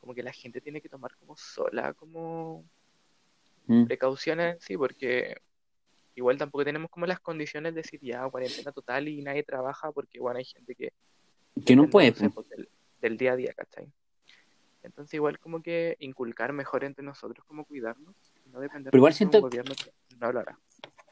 [0.00, 2.64] como que la gente tiene que tomar como sola, como
[3.70, 3.84] Mm.
[3.84, 5.36] precauciones en sí, porque
[6.14, 10.18] igual tampoco tenemos como las condiciones de decir ya cuarentena total y nadie trabaja, porque
[10.18, 10.90] bueno, hay gente que
[11.66, 12.14] Que no puede.
[12.14, 12.66] sé, pues, del,
[13.02, 13.92] del día a día, ¿cachai?
[14.82, 18.14] Entonces igual como que inculcar mejor entre nosotros como cuidarnos
[18.46, 20.32] no depender Pero igual tanto de siento un gobierno que no.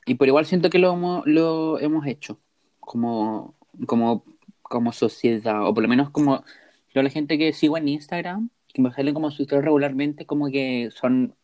[0.07, 2.39] Y por igual siento que lo hemos, lo hemos hecho
[2.81, 3.55] como,
[3.87, 4.25] como,
[4.63, 6.45] como sociedad, o por lo menos como
[6.95, 10.49] yo la gente que sigo en Instagram, que me salen como sus historias regularmente, como
[10.51, 11.35] que son,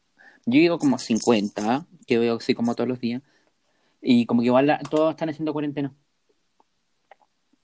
[0.46, 3.22] yo digo como 50, que veo así como todos los días,
[4.01, 5.92] y como que igual la- todos están haciendo cuarentena.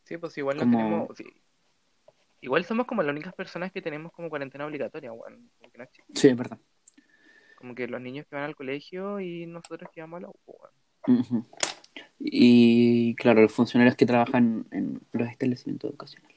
[0.04, 1.16] Sí, pues igual no Como- tenemos...
[1.16, 1.24] sí.
[2.40, 5.50] Igual somos como las únicas personas que tenemos como cuarentena obligatoria, weón.
[5.76, 5.84] No.
[6.14, 6.58] Sí, es verdad.
[7.58, 10.34] Como que los niños que van al colegio y nosotros que vamos a la U,
[10.46, 11.20] weón.
[11.20, 11.44] Ujú.
[12.20, 16.36] Y claro, los funcionarios que trabajan en los establecimientos educacionales.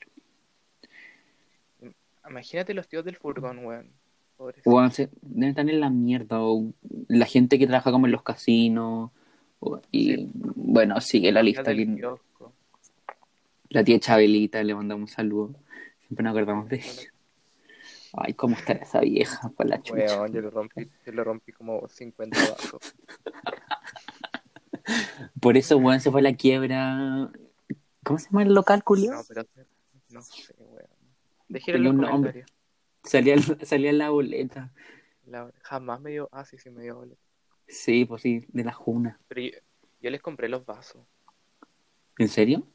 [2.28, 3.90] Imagínate los tíos del furgón, weón.
[4.38, 6.74] O se- deben estar en la mierda, o
[7.08, 9.12] la gente que trabaja como en los casinos,
[9.60, 10.32] o- y Sí.
[10.34, 11.64] bueno, sigue la lista.
[11.76, 12.54] kiosco.
[13.70, 15.56] La tía Chabelita, le mandamos un saludo.
[16.08, 17.12] Siempre nos acordamos de ella.
[18.14, 19.94] Ay, cómo estará esa vieja, por la chucha.
[20.20, 22.94] Weón, yo le rompí, yo le rompí como 50 vasos.
[25.40, 27.32] Por eso, weón, se fue a la quiebra.
[28.04, 29.12] ¿Cómo se llama el local, Julio?
[29.12, 29.44] No, pero
[30.10, 30.86] no sé, weón.
[31.48, 32.46] Déjenlo en los un nombre.
[33.04, 34.72] Salía, salía la boleta.
[35.26, 36.30] La- jamás me dio.
[36.32, 37.22] Ah, sí, sí, me dio boleto.
[37.68, 39.18] Sí, pues sí, de la Juna.
[39.28, 39.52] Pero yo,
[40.02, 41.02] yo les compré los vasos.
[42.18, 42.68] ¿En serio?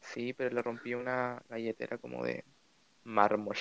[0.00, 2.44] Sí, pero le rompí una galletera como de
[3.06, 3.56] mármol.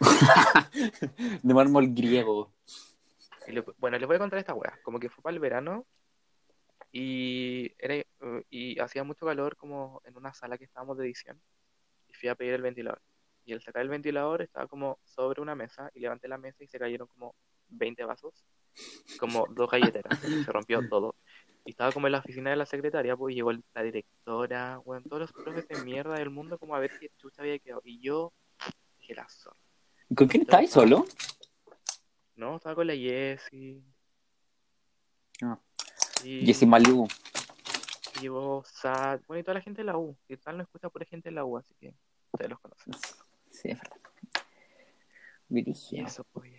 [1.42, 2.52] De mármol griego.
[3.46, 4.78] Le- bueno, les voy a contar esta weá.
[4.82, 5.86] Como que fue para el verano
[6.92, 8.04] y, era,
[8.50, 11.40] y hacía mucho calor como en una sala que estábamos de edición.
[12.08, 13.00] Y fui a pedir el ventilador.
[13.44, 16.68] Y al sacar el ventilador estaba como sobre una mesa y levanté la mesa y
[16.68, 17.34] se cayeron como
[17.68, 18.44] 20 vasos.
[19.18, 20.18] Como dos galleteras.
[20.44, 21.14] Se rompió todo.
[21.64, 25.02] Y estaba como en la oficina de la secretaria, pues y llegó la directora, bueno,
[25.06, 27.82] todos los profes de mierda del mundo como a ver qué chucha había quedado.
[27.84, 28.32] Y yo
[29.08, 29.56] dije la zorra.
[30.14, 31.06] ¿Con quién estabas solo?
[32.36, 33.82] No, estaba con la Jessie.
[35.42, 35.58] Ah.
[36.24, 37.08] Y Jessy Malibu.
[38.20, 40.16] llevó Sad, bueno, y toda la gente de la U.
[40.28, 41.94] Y tal no escucha por gente de la U, así que
[42.32, 42.92] ustedes los conocen.
[43.50, 43.96] Sí, es verdad.
[45.50, 46.06] Y Virigio.
[46.06, 46.52] eso, pues.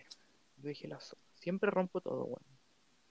[0.57, 1.21] Yo dije la zorra.
[1.35, 2.45] Siempre rompo todo, bueno.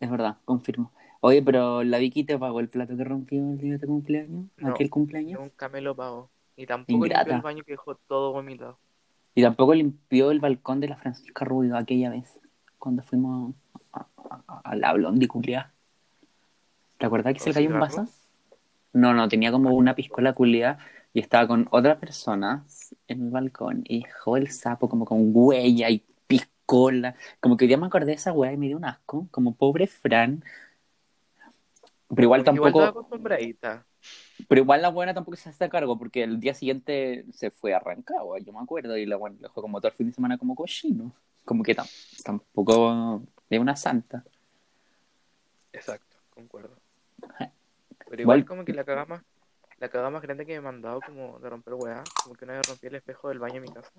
[0.00, 0.92] Es verdad, confirmo.
[1.20, 4.46] Oye, pero la Vicky te pagó el plato que rompió el día de tu cumpleaños,
[4.56, 4.70] No.
[4.70, 6.30] aquel cumpleaños, Nunca me lo pago.
[6.56, 8.78] Y tampoco limpió el baño que dejó todo vomitado.
[9.34, 12.40] Y tampoco limpió el balcón de la Francisca Rubio aquella vez,
[12.78, 13.54] cuando fuimos
[13.92, 14.94] a, a- a- a la.
[16.98, 18.08] ¿Te acuerdas que se ¿Con le cayó un vaso?
[18.92, 20.78] No, no, tenía como una piscola culiada
[21.12, 22.64] y estaba con otra persona
[23.06, 27.14] en el balcón y dejó el sapo como con huella y piscola.
[27.40, 29.54] Como que hoy día me acordé de esa hueá y me dio un asco, como
[29.56, 30.42] pobre Fran.
[32.14, 32.84] Pero igual Porque Igual tampoco...
[32.90, 33.86] acostumbradita.
[34.46, 37.80] Pero igual la buena tampoco se hace cargo porque el día siguiente se fue a
[37.80, 40.54] Rancagua, yo me acuerdo, y la buena dejó como todo el fin de semana como
[40.54, 41.12] cochino.
[41.44, 41.90] Como que tam-
[42.22, 44.24] tampoco de una santa.
[45.72, 46.76] Exacto, concuerdo.
[48.08, 49.22] Pero igual como que la cagada más,
[49.78, 52.54] la cagada más grande que me he mandado como de romper weá, como que una
[52.54, 53.90] vez rompí el espejo del baño en mi casa.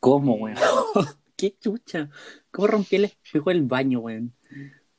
[0.00, 0.56] ¿Cómo, weón?
[1.36, 2.08] ¡Qué chucha!
[2.50, 4.32] ¿Cómo rompí el espejo del baño, weón?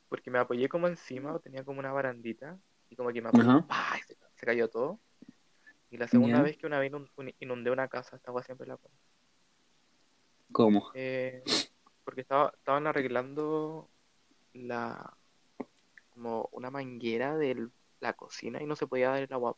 [0.08, 3.66] Porque me apoyé como encima, tenía como una barandita, y como que me apoyé, Ajá.
[3.66, 3.98] ¡pah!
[3.98, 5.00] y se, se cayó todo.
[5.90, 6.42] Y la segunda Ya.
[6.42, 8.94] vez que una vez inun- un- inundé una casa, esta weá siempre la pongo.
[10.52, 10.90] ¿Cómo?
[10.94, 11.42] Eh,
[12.04, 13.88] porque estaba, estaban arreglando
[14.52, 15.16] la
[16.10, 17.68] como una manguera de
[18.00, 19.56] la cocina y no se podía dar el agua.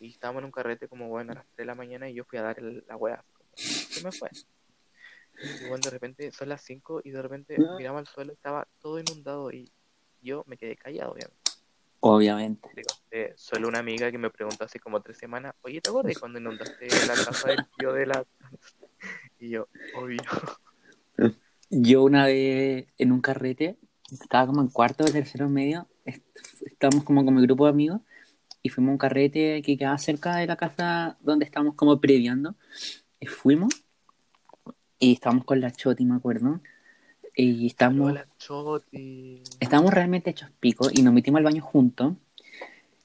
[0.00, 2.24] Y estábamos en un carrete como bueno a las 3 de la mañana y yo
[2.24, 3.08] fui a dar el, la como,
[3.56, 4.30] ¿Qué me fue?
[5.42, 8.66] Y bueno, de repente son las 5 y de repente miraba al suelo y estaba
[8.80, 9.70] todo inundado y
[10.22, 11.45] yo me quedé callado, obviamente.
[12.00, 12.68] Obviamente.
[12.74, 16.18] Le conté solo una amiga que me preguntó hace como tres semanas, oye, ¿te acuerdas
[16.18, 18.24] cuando inundaste la casa del tío de la...
[19.38, 20.18] Y yo, obvio.
[21.70, 23.78] Yo una vez en un carrete
[24.10, 26.24] estaba como en cuarto o tercero medio, est-
[26.64, 28.00] estábamos como con mi grupo de amigos
[28.62, 32.56] y fuimos a un carrete que quedaba cerca de la casa donde estábamos como previando.
[33.20, 33.84] Y fuimos
[34.98, 36.60] y estábamos con la Choti, me acuerdo.
[37.36, 37.66] Y
[38.38, 39.42] Choti.
[39.60, 42.14] estábamos realmente hechos pico y nos metimos al baño juntos.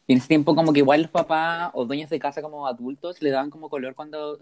[0.08, 3.22] Y en ese tiempo como que igual los papás o dueños de casa como adultos
[3.22, 4.40] le daban como color cuando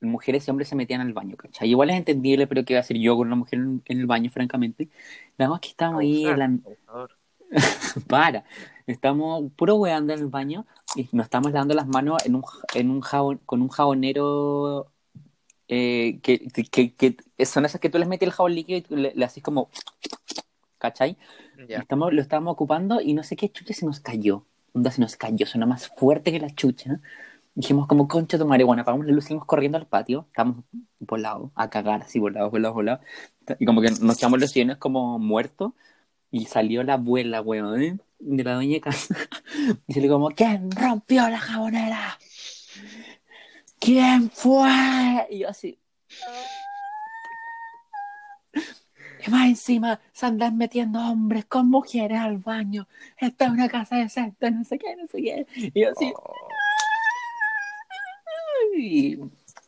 [0.00, 1.68] mujeres y hombres se metían al baño, ¿cachai?
[1.68, 4.06] Igual es entendible, pero ¿qué iba a hacer yo con una mujer en, en el
[4.06, 4.88] baño, francamente?
[5.38, 6.58] Nada más que estábamos ahí en la,
[8.08, 8.44] para.
[8.86, 12.42] Estamos puro weando en el baño y nos estamos lavando las manos en un,
[12.74, 14.91] en un jabón, con un jabonero
[15.74, 16.38] eh, que,
[16.70, 19.24] que, que son esas que tú les metes el jabón líquido y tú le, le
[19.24, 19.70] haces como.
[20.76, 21.16] ¿Cachai?
[21.66, 21.78] Ya.
[21.78, 24.44] Estamos, lo estábamos ocupando y no sé qué chucha se nos cayó.
[24.74, 27.00] Onda se nos cayó, suena más fuerte que la chucha.
[27.54, 30.64] Dijimos como concha de madre, bueno, apagamos la luz, seguimos corriendo al patio, estamos
[30.98, 33.06] volados, a cagar, así volados, volados, volados.
[33.58, 35.72] Y como que nos echamos los sillones como muertos
[36.30, 37.98] y salió la abuela, weón, ¿eh?
[38.18, 39.14] de la doña de casa.
[39.86, 42.18] Y se le como, ¿quién rompió la jabonera?
[43.82, 45.26] ¿Quién fue?
[45.28, 45.76] Y yo así.
[49.26, 52.86] Y más encima se andan metiendo hombres con mujeres al baño.
[53.18, 55.46] Esta es una casa decente, no sé qué, no sé qué.
[55.74, 56.12] Y yo así.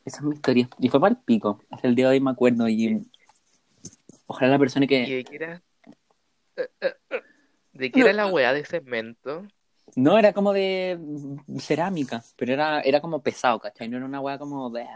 [0.05, 0.69] Esa es mi historia.
[0.79, 1.61] Y fue para el pico.
[1.71, 2.69] Hasta el día de hoy me acuerdo.
[2.69, 3.05] Y
[4.27, 5.01] ojalá la persona ¿Y que.
[5.07, 5.63] de qué era?
[7.73, 9.49] ¿De qué era la weá de cemento?
[9.97, 10.99] No, era como de
[11.59, 13.89] cerámica, pero era, era como pesado, ¿cachai?
[13.89, 14.87] No era una weá como de.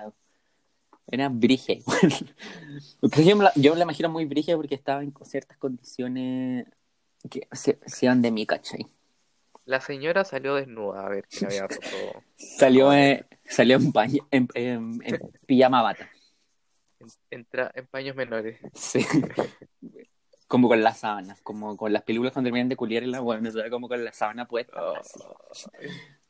[1.10, 1.82] Era brige.
[3.24, 6.66] Yo, me la, yo me la imagino muy brige porque estaba en ciertas condiciones
[7.30, 8.86] que se, se iban de mí, ¿cachai?
[9.64, 12.22] La señora salió desnuda a ver quién había roto.
[12.36, 16.08] Salió, eh, salió en, paño- en, en- en pijama bata.
[17.30, 17.46] En
[17.90, 18.58] paños menores.
[18.74, 19.00] Sí.
[20.48, 23.50] Como con la sábana, como con las películas cuando terminan de culiar y la bueno,
[23.52, 23.70] ¿sabes?
[23.70, 24.72] como con la sábana puesta.
[24.82, 24.94] Oh,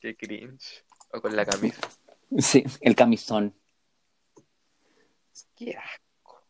[0.01, 0.85] qué cringe.
[1.13, 1.81] O con la camisa.
[2.39, 3.55] Sí, el camisón.
[5.57, 6.43] Qué asco.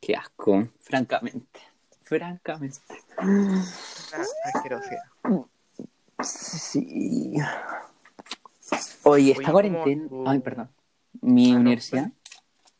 [0.00, 1.60] Qué asco, francamente.
[2.02, 2.80] Francamente.
[4.54, 5.02] Asquerosidad.
[6.22, 7.34] Sí.
[9.02, 10.08] Oye, esta cuarentena.
[10.08, 10.70] ¿cómo tú- Ay, perdón.
[11.20, 12.12] Mi Ah, no, universidad.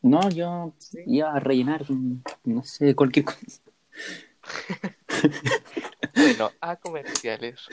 [0.00, 0.98] No, yo Sí.
[1.06, 1.84] iba a rellenar,
[2.44, 3.60] no sé, cualquier cosa.
[6.14, 7.66] Bueno, a comerciales.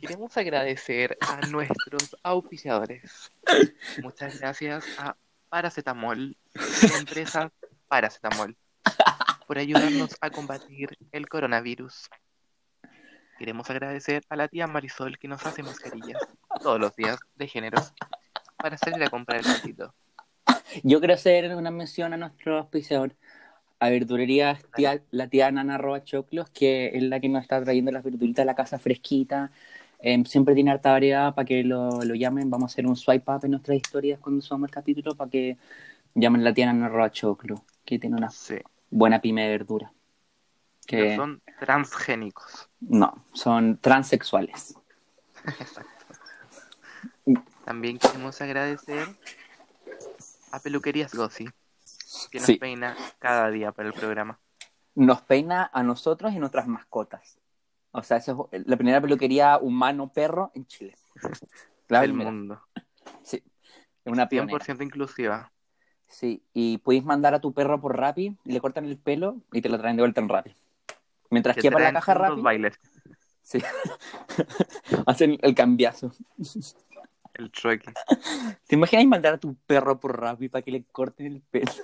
[0.00, 3.30] Queremos agradecer a nuestros auspiciadores.
[4.02, 5.16] Muchas gracias a
[5.48, 7.52] Paracetamol, la empresa
[7.88, 8.56] Paracetamol,
[9.46, 12.10] por ayudarnos a combatir el coronavirus.
[13.38, 16.20] Queremos agradecer a la tía Marisol que nos hace mascarillas
[16.60, 17.80] todos los días de género
[18.56, 19.94] para salir a comprar el patito.
[20.82, 23.14] Yo quiero hacer una mención a nuestro auspiciador,
[23.80, 27.90] a verdulería tía- la tía Nana Roa Choclos, que es la que nos está trayendo
[27.92, 29.50] las verduritas de la casa fresquita.
[30.00, 32.50] Em, siempre tiene harta variedad para que lo, lo llamen.
[32.50, 35.56] Vamos a hacer un swipe up en nuestras historias cuando subamos el capítulo para que
[36.14, 38.56] llamen a la tía Nana Roa Choclos, que tiene una Sí,
[38.90, 39.92] buena pyme de verdura.
[40.86, 42.68] Que son transgénicos.
[42.80, 44.76] no, son transexuales.
[45.58, 45.90] Exacto.
[47.64, 49.08] También queremos agradecer
[50.52, 51.48] a Peluquerías Gossi,
[52.30, 52.56] que nos Sí.
[52.56, 54.38] peina cada día para el programa.
[54.94, 57.38] Nos peina a nosotros y nuestras mascotas.
[57.92, 60.96] O sea, esa es la primera peluquería humano-perro en Chile.
[61.88, 62.60] La del mundo.
[63.22, 63.42] Sí,
[64.04, 64.58] es una pionera.
[64.58, 65.52] 100% inclusiva.
[66.06, 69.68] Sí, y podéis mandar a tu perro por Rappi, le cortan el pelo y te
[69.68, 70.54] lo traen de vuelta en Rappi.
[71.30, 72.78] Mientras que para la caja Rappi, bailes,
[73.42, 73.58] sí.
[75.06, 76.12] hacen el cambiazo.
[77.34, 77.92] El trueque.
[78.66, 81.70] ¿Te imaginas mandar a tu perro por Rappi para que le corten el pelo?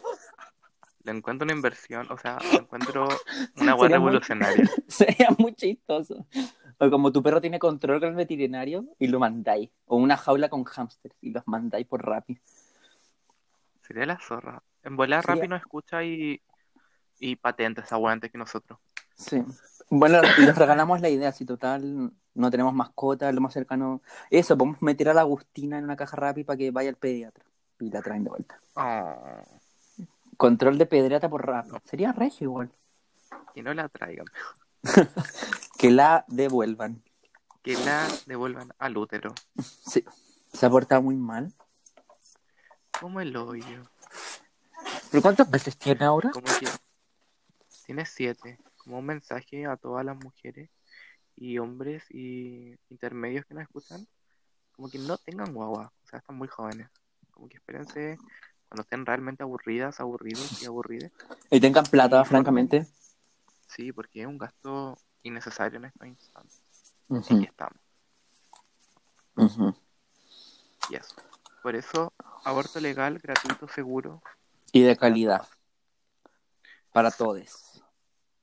[1.02, 3.08] Le encuentro una inversión, o sea, le encuentro
[3.56, 4.68] una muy- revolucionaria.
[4.86, 6.26] Sería muy chistoso.
[6.78, 9.70] O como tu perro tiene control con el veterinario y lo mandáis.
[9.86, 12.38] O una jaula con hámsters y los mandáis por Rappi.
[13.80, 14.62] Sería la zorra.
[14.82, 16.42] En volar Sería- rápido nos escucha y,
[17.18, 18.78] y patenta esa antes que nosotros.
[19.14, 19.42] Sí.
[19.90, 24.00] Bueno, y les regalamos la idea, si total no tenemos mascota, lo más cercano.
[24.30, 27.44] Eso, podemos meter a la Agustina en una caja Rappi para que vaya al pediatra
[27.80, 28.60] y la traen de vuelta.
[28.74, 29.42] Oh,
[30.36, 31.70] Control de pediatra por Rappi.
[31.84, 32.70] Sería regio igual.
[33.52, 34.26] que no la traigan.
[35.76, 37.02] Que la devuelvan.
[37.62, 39.34] Que la devuelvan al útero.
[39.58, 40.04] Sí.
[40.52, 41.52] Se ha portado muy mal.
[43.00, 43.82] Como el hoyo.
[45.10, 46.30] ¿Pero cuántos veces tiene ahora?
[46.32, 46.68] Como que
[47.86, 48.58] tiene siete.
[48.98, 50.68] Un mensaje a todas las mujeres
[51.36, 54.06] y hombres y intermedios que nos escuchan.
[54.72, 55.92] Como que no tengan guagua.
[56.04, 56.88] O sea, están muy jóvenes.
[57.30, 58.18] Como que espérense
[58.68, 61.10] cuando estén realmente aburridas, aburridos y aburridas.
[61.50, 62.86] Y tengan plata, francamente.
[63.66, 66.60] Sí, porque es un gasto innecesario en estos instantes.
[67.08, 67.78] Ujú, Aquí estamos.
[70.90, 71.14] Y eso.
[71.62, 72.12] Por eso,
[72.44, 74.22] aborto legal, gratuito, seguro.
[74.72, 75.46] Y de calidad.
[76.92, 77.69] Para todos.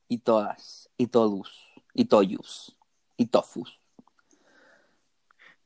[0.08, 0.90] Y todas.
[0.96, 1.68] Y todos.
[1.94, 2.76] Y toyus.
[3.16, 3.80] Y tofus.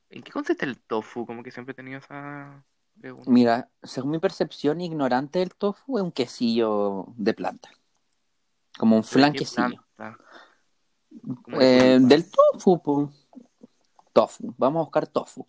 [0.09, 1.25] ¿En qué consiste el tofu?
[1.25, 2.63] Como que siempre he tenido esa
[2.99, 3.31] pregunta.
[3.31, 7.69] Mira, según mi percepción ignorante del tofu, es un quesillo de planta.
[8.77, 9.83] Como un flan ¿Qué quesillo.
[11.59, 13.11] Eh, del tofu, po.
[14.13, 14.53] Tofu.
[14.57, 15.47] Vamos a buscar tofu.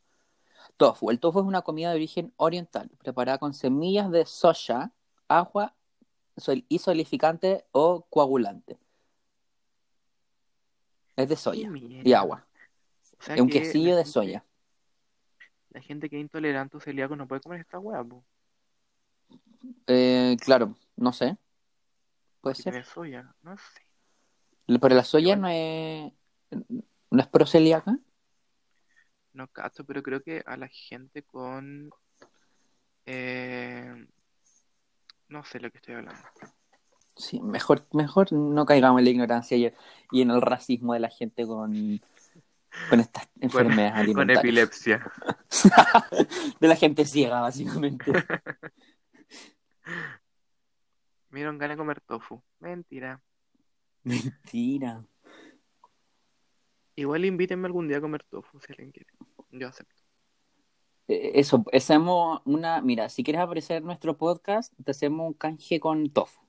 [0.78, 1.10] Tofu.
[1.10, 4.92] El tofu es una comida de origen oriental, preparada con semillas de soya,
[5.28, 5.74] agua
[6.68, 8.78] y solidificante o coagulante.
[11.16, 12.46] Es de soya y agua.
[13.18, 14.44] O sea Es un que quesillo de gente- soya.
[15.70, 18.04] La gente que es intolerante o celíaco no puede comer esta hueá,
[19.86, 21.36] Eh, claro, no sé.
[22.40, 22.84] Puede porque ser.
[22.84, 23.34] soya.
[23.42, 23.80] No sé.
[24.80, 25.40] Pero la soya Igual.
[25.40, 26.12] no es,
[27.10, 27.98] no es procelíaca.
[29.32, 31.90] No cacho, pero creo que a la gente con...
[33.06, 34.06] eh,
[35.28, 36.22] no sé lo que estoy hablando.
[37.16, 39.72] Sí, mejor, mejor no caigamos en la ignorancia y,
[40.10, 42.00] y en el racismo de la gente con,
[42.90, 44.44] con estas enfermedades Con alimentarias.
[44.44, 45.12] epilepsia.
[46.60, 48.10] De la gente ciega, básicamente.
[51.30, 52.42] Me dieron ganas de comer tofu.
[52.60, 53.20] Mentira.
[54.04, 55.04] Mentira.
[56.96, 59.10] Igual invítenme algún día a comer tofu si alguien quiere.
[59.50, 60.02] Yo acepto.
[61.08, 62.80] Eh, Eso, hacemos una.
[62.82, 66.40] Mira, si quieres aparecer en nuestro podcast, te hacemos un canje con tofu.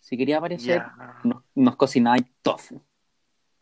[0.00, 0.82] Si querías aparecer,
[1.24, 2.82] nos, nos cocináis tofu.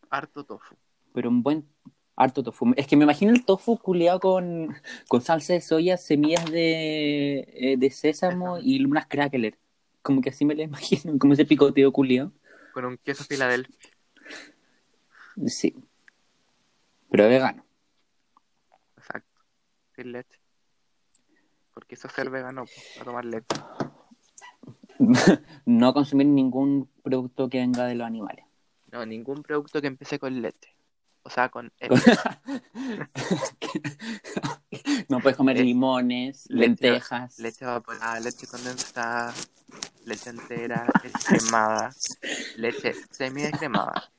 [0.08, 0.76] Harto tofu.
[1.12, 1.68] Pero un buen
[2.16, 2.72] harto tofu.
[2.76, 4.74] Es que me imagino el tofu culeado con,
[5.08, 9.58] con salsa de soya, semillas de, eh, de sésamo y unas crackler.
[10.02, 12.32] Como que así me lo imagino, como ese picoteo culeado.
[12.72, 13.90] Con un queso Filadelfia.
[15.46, 15.76] Sí.
[17.10, 17.64] Pero vegano.
[18.96, 19.40] Exacto.
[19.94, 20.38] Sin leche.
[21.72, 23.56] Porque eso es ser vegano, po, a tomar leche.
[25.66, 28.44] no consumir ningún producto que venga de los animales.
[28.92, 30.74] No, ningún producto que empiece con leche.
[31.22, 31.88] O sea, con E.
[35.08, 37.38] no puedes comer Le- limones, leche- lentejas.
[37.38, 39.34] leche evaporada, leche condensada,
[40.04, 41.90] leche entera, leche cremada,
[42.56, 44.10] leche semi-descremada.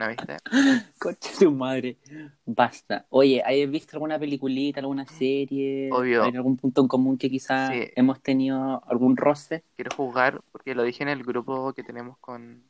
[0.00, 0.36] ¿No viste?
[0.98, 1.98] Coche tu madre.
[2.46, 3.04] Basta.
[3.10, 5.90] Oye, ¿has visto alguna peliculita, alguna serie?
[5.92, 6.22] Obvio.
[6.24, 7.90] ¿Hay algún punto en común que quizás Sí.
[7.96, 9.62] hemos tenido algún roce?
[9.76, 12.64] Quiero jugar, porque lo dije en el grupo que tenemos con,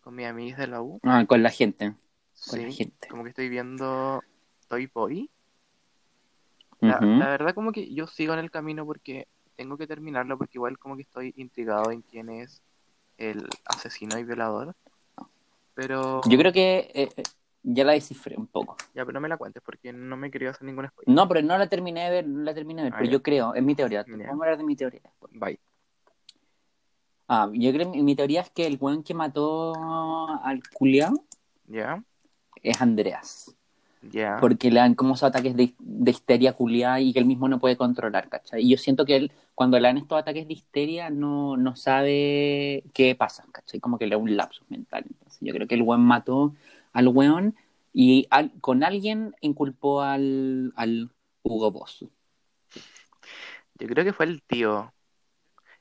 [0.00, 1.00] con mis amigos de la U.
[1.02, 1.94] Ah, con la gente.
[2.48, 3.08] Con la gente.
[3.08, 4.22] como que estoy viendo
[4.68, 5.28] Toy Boy.
[6.80, 10.78] La verdad como que yo sigo en el camino porque tengo que terminarlo porque igual
[10.78, 12.62] como que estoy intrigado en quién es
[13.18, 14.74] el asesino y violador.
[15.74, 17.22] Pero Yo creo que eh, eh,
[17.62, 18.76] ya la descifré un poco.
[18.94, 21.14] ya, pero no me la cuentes porque no me quería hacer ningún spoiler.
[21.14, 23.12] No, pero no la terminé de ver, no la terminé de ver, Ah, pero ya.
[23.12, 24.04] yo creo, es mi teoría.
[24.06, 25.32] Vamos a hablar de mi teoría después.
[25.34, 25.58] Bye.
[27.26, 29.72] Ah, yo creo mi, mi teoría es que el weón que mató
[30.42, 31.14] al culiao
[31.66, 32.02] ¿Ya?
[32.62, 33.54] es Andreas.
[34.02, 34.36] ¿Ya?
[34.38, 37.58] Porque le dan como esos ataques de, de histeria culiada y que él mismo no
[37.58, 38.60] puede controlar, ¿cachai?
[38.62, 42.84] Y yo siento que él, cuando le dan estos ataques de histeria, no, no sabe
[42.92, 43.80] qué pasa, ¿cachai?
[43.80, 45.06] Como que le da un lapsus mental.
[45.44, 46.54] Yo creo que el weón mató
[46.92, 47.54] al weón
[47.92, 51.10] y al- con alguien inculpó al, al
[51.42, 52.04] Hugo Boss.
[53.78, 54.92] Yo creo que fue el tío.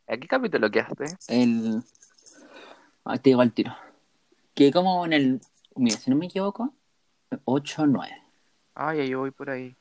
[0.07, 1.05] ¿A qué capítulo quedaste?
[1.27, 1.81] El.
[3.05, 3.75] Ah, te digo al tiro.
[4.53, 5.41] Que como en el.
[5.75, 6.73] Mira, si no me equivoco,
[7.45, 8.13] 8 o 9.
[8.75, 9.75] Ah, ya yo voy por ahí.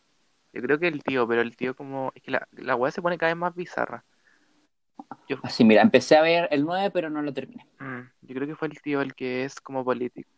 [0.52, 2.12] Yo creo que el tío, pero el tío como...
[2.14, 4.04] Es que la, la weá se pone cada vez más bizarra.
[5.28, 7.66] Yo, Así, mira, empecé a ver el 9, pero no lo terminé.
[7.80, 10.30] mm, yo creo que fue el tío el que es como político.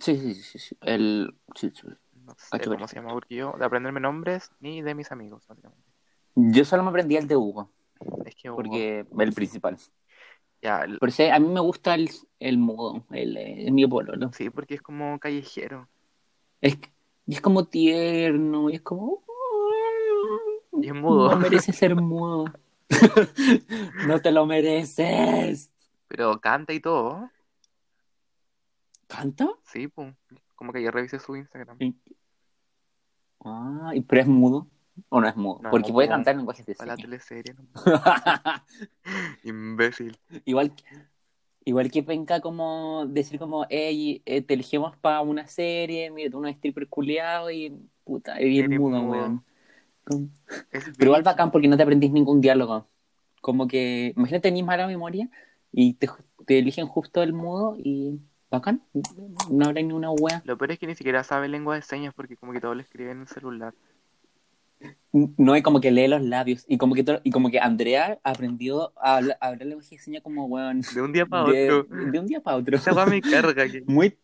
[0.00, 0.76] Sí, sí, sí, sí.
[0.82, 1.34] El.
[1.54, 1.82] sí, sí.
[2.24, 5.46] No sé Cacho, cómo se llama, porque yo de aprenderme nombres ni de mis amigos,
[5.46, 5.84] básicamente.
[6.34, 7.70] Yo solo me aprendí el de Hugo,
[8.24, 9.76] Es que Hugo- porque el principal.
[10.62, 13.86] ya, el- Por eso a mí me gusta el, el mudo, el, eh, el mi
[13.86, 14.30] pololo.
[14.32, 15.88] sí, porque es como callejero.
[16.60, 16.78] Es,
[17.26, 19.22] y es como tierno, y es como.
[20.80, 21.30] Y es mudo.
[21.34, 22.44] No merece ser mudo.
[24.06, 25.70] no te lo mereces.
[26.08, 27.30] Pero canta y todo.
[29.06, 29.48] ¿Canta?
[29.64, 30.14] Sí, pum.
[30.54, 31.78] Como que ya revisé su Instagram.
[33.44, 34.66] Ah, ¿y- pero es mudo.
[35.08, 35.60] ¿O no es mudo?
[35.62, 37.10] No, Porque puede cantar en lenguajes de Para la señas.
[37.10, 37.54] teleserie.
[39.44, 40.18] Imbécil.
[40.44, 40.72] igual,
[41.64, 46.40] igual que penca como decir como, hey, eh, te elegimos para una serie, mira, tú
[46.40, 47.72] no stripper culiado y
[48.04, 49.10] puta, bien Eres mudo, mudo.
[49.12, 49.44] weón.
[50.10, 50.28] Como-
[50.70, 52.86] Pero igual bacán porque no te aprendís ningún diálogo.
[53.40, 55.28] Como que, imagínate tenés mala memoria
[55.72, 56.08] y te,
[56.46, 58.18] te eligen justo el mudo y
[58.50, 58.82] bacán.
[59.48, 60.42] No habrá ni una wea.
[60.44, 62.80] Lo peor es que ni siquiera sabe lengua de señas porque como que todo lo
[62.80, 63.72] escribe en el celular.
[65.12, 66.64] No es como que lee los labios.
[66.66, 70.22] Y como que, y como que Andrea aprendió a hablar, a hablar lenguaje de señas
[70.22, 71.84] como, weón, De un día para otro.
[71.84, 72.76] de un día para otro.
[72.76, 73.66] Esa weá me carga.
[73.70, 74.18] que Muy,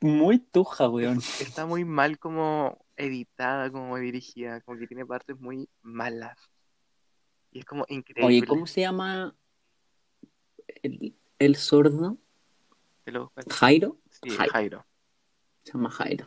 [0.00, 1.18] muy tuja, weón.
[1.40, 4.60] está muy mal como editada, como dirigida.
[4.62, 6.38] Como que tiene partes muy malas.
[7.50, 8.26] Y es como increíble.
[8.26, 9.34] Oye, ¿cómo se llama
[10.82, 12.18] el, el sordo?
[13.50, 13.98] ¿Jairo?
[14.10, 14.52] Sí, Jairo.
[14.52, 14.86] Jairo.
[15.62, 16.26] Se llama Jairo.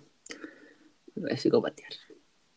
[1.15, 1.91] Lo voy a psicopatear.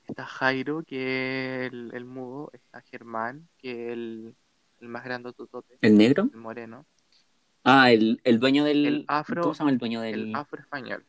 [0.07, 2.51] Está Jairo, que es el, el mudo.
[2.53, 4.37] Está Germán, que es el,
[4.81, 6.29] el más grande totote, ¿El negro?
[6.33, 6.87] el moreno.
[7.65, 8.87] Ah, el, el dueño del.
[8.87, 10.29] El afro- ¿Cómo se llama el dueño del.
[10.29, 11.05] El afro español.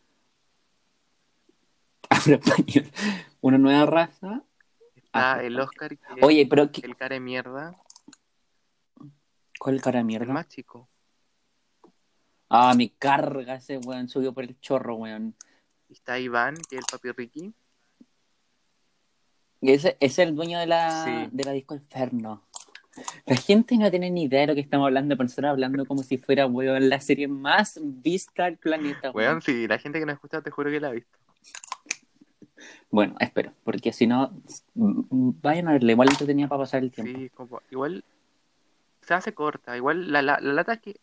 [3.41, 4.43] Una nueva raza.
[4.95, 5.59] Está Afro el.
[5.59, 7.75] Oscar, que Oye, pero ¿qué- el cara de mierda.
[9.59, 10.33] ¿cuál cara de El mierda?
[10.33, 10.87] más chico.
[12.49, 15.35] Ah, me carga ese weón, subió por el chorro, weón.
[15.89, 17.53] Está Iván, que es el papi Ricky.
[19.61, 21.29] Y ese ese es el dueño de la, Sí.
[21.31, 22.43] de la disco Inferno.
[23.25, 26.03] La gente no tiene ni idea de lo que estamos hablando, pero nosotros hablando como
[26.03, 29.29] si fuera, weón, la serie más vista del planeta, weón.
[29.29, 31.17] Weón, sí, la gente que nos escucha te juro que la ha visto.
[32.89, 34.31] Bueno, espero, porque si no,
[34.73, 37.17] vayan a verla, igual entretenida para pasar el tiempo.
[37.19, 38.03] Sí, como, igual
[39.01, 39.75] se hace corta.
[39.77, 40.99] Igual la, la, la lata es que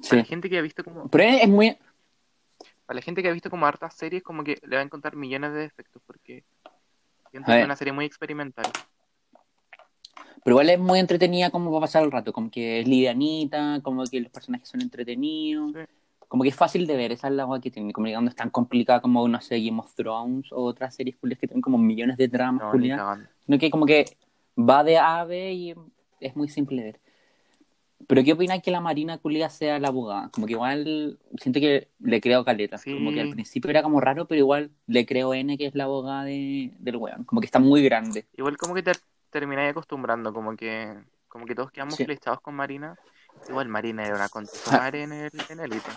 [0.00, 0.10] Sí.
[0.10, 1.78] para la gente que ha visto como Pero es muy,
[2.86, 5.14] para la gente que ha visto como hartas series como que le va a encontrar
[5.14, 6.42] millones de defectos porque
[7.30, 7.60] siento A que ver.
[7.60, 8.66] es una serie muy experimental.
[10.42, 14.04] pero igual es muy entretenida como para pasar el rato, como que es livianita, como
[14.04, 15.78] que los personajes son entretenidos, Sí.
[16.34, 18.28] Como que es fácil de ver, esa es la agua que tiene, como que no
[18.28, 21.62] es tan complicada como, no sé, Game of Thrones o otras series culias que tienen
[21.62, 22.98] como millones de dramas No, culias.
[22.98, 23.28] cagando.
[23.46, 24.04] sino que como que
[24.58, 25.74] va de A a B y
[26.18, 27.00] es muy simple de ver.
[28.08, 30.28] Pero ¿qué opinas que la Marina Culia sea la abogada?
[30.30, 32.78] Como que igual siento que le creo caleta.
[32.78, 32.92] Sí.
[32.92, 35.84] Como que al principio era como raro, pero igual le creo N que es la
[35.84, 37.22] abogada de, del weón.
[37.24, 38.26] Como que está muy grande.
[38.36, 38.90] Igual como que te
[39.30, 40.92] termináis acostumbrando, como que
[41.28, 42.04] como que todos quedamos Sí.
[42.04, 42.96] flechados con Marina.
[43.48, 44.28] Igual Marina era una
[45.50, 45.92] en el en.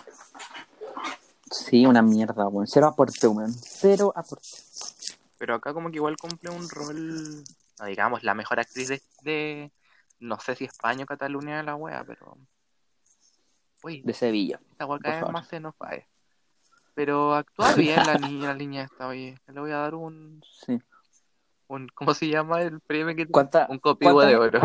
[1.50, 2.66] Sí, una mierda, weón.
[2.66, 3.52] Cero aporte, weón.
[3.54, 4.48] Cero aporte.
[5.38, 7.44] Pero acá como que igual cumple un rol,
[7.78, 9.72] no digamos, la mejor actriz de, de-
[10.20, 12.36] no sé si España o Cataluña de la wea, pero...
[13.84, 14.58] Uy, De Sevilla.
[14.72, 15.32] esta wea vez favor.
[15.32, 15.94] más se nos va.
[15.94, 16.06] eh.
[16.94, 19.38] Pero actúa bien la niña, la niña esta, oye.
[19.46, 20.78] Le voy a dar un, Sí.
[21.68, 23.26] un ¿cómo se llama el premio que?
[23.28, 24.60] ¿Cuánta- Un copivo de oro.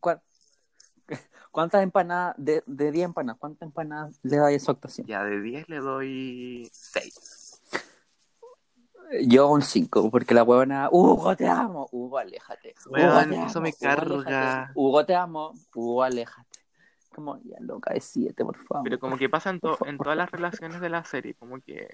[0.00, 0.20] ¿Cuán-
[1.56, 5.06] ¿Cuántas empanadas, de, de 10 empanadas, cuántas empanadas le da a su actuación?
[5.06, 7.62] Ya, de 10 le doy 6.
[9.26, 11.88] Yo un 5, porque la huevona, Hugo, te amo.
[11.92, 12.74] Hugo, aléjate.
[12.84, 13.60] Hugo, Weón, te eso amo.
[13.62, 14.14] me Hugo, carga.
[14.26, 14.72] aléjate.
[14.74, 15.52] Hugo, te amo.
[15.74, 16.58] Hugo, aléjate.
[17.14, 18.84] Como, ya loca, de 7, por favor.
[18.84, 21.88] Pero como que pasa en, to- en todas las relaciones de la serie, como que...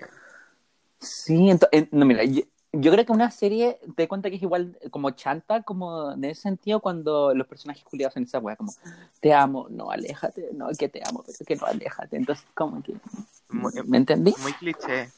[0.99, 2.43] Sí, ento- en- no, mira, yo,
[2.73, 6.43] yo creo que una serie te cuenta que es igual como chanta, como en ese
[6.43, 8.73] sentido, cuando los personajes culiados en esa wea, como,
[9.21, 12.17] te amo, no, aléjate, no, que te amo, pero que no, aléjate.
[12.17, 12.95] Entonces, como que,
[13.51, 14.35] Muy, ¿me entendí?
[14.41, 15.11] muy cliché.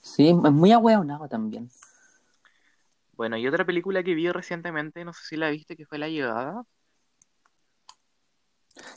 [0.00, 1.70] Sí, es muy ahueonado también.
[3.12, 6.08] Bueno, y otra película que vi recientemente, no sé si la viste, que fue La
[6.08, 6.64] Llegada.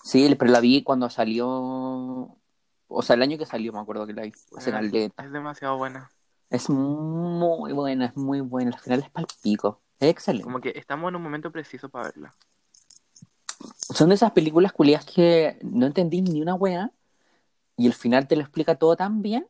[0.04, 4.14] Sí, pero la vi cuando salió, o sea, el año que salió, me acuerdo que
[4.14, 4.32] la vi,
[4.64, 5.24] caleta.
[5.26, 6.10] es demasiado buena.
[6.54, 8.76] Es muy buena, es muy buena.
[8.76, 9.82] Al final es palpico.
[10.00, 10.44] Es excelente.
[10.44, 12.36] Como que estamos en un momento preciso para verla.
[13.90, 16.92] Son de esas películas culias que no entendí ni una wea
[17.76, 19.48] y el final te lo explica todo tan bien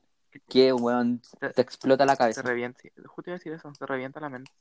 [0.47, 1.21] que, weón,
[1.53, 2.41] te explota la cabeza.
[2.41, 4.51] revienta, sí, justo iba a decir eso, se revienta la mente.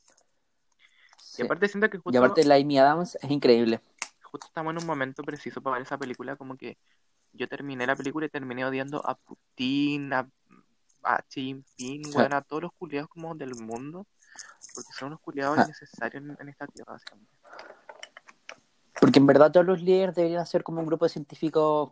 [1.23, 1.43] Sí.
[1.43, 3.79] Y aparte siento que Y justo, aparte la Amy Adams es increíble.
[4.21, 6.77] justo estamos en un momento preciso para ver esa película, como que
[7.31, 10.27] yo terminé la película y terminé odiando a Putin, a,
[11.03, 14.05] a Xi Jinping, a todos los culiados como del mundo,
[14.75, 15.63] porque son unos culiados Ah.
[15.65, 16.97] innecesarios en, en esta tierra.
[18.99, 21.91] Porque en verdad todos los líderes deberían ser como un grupo de científicos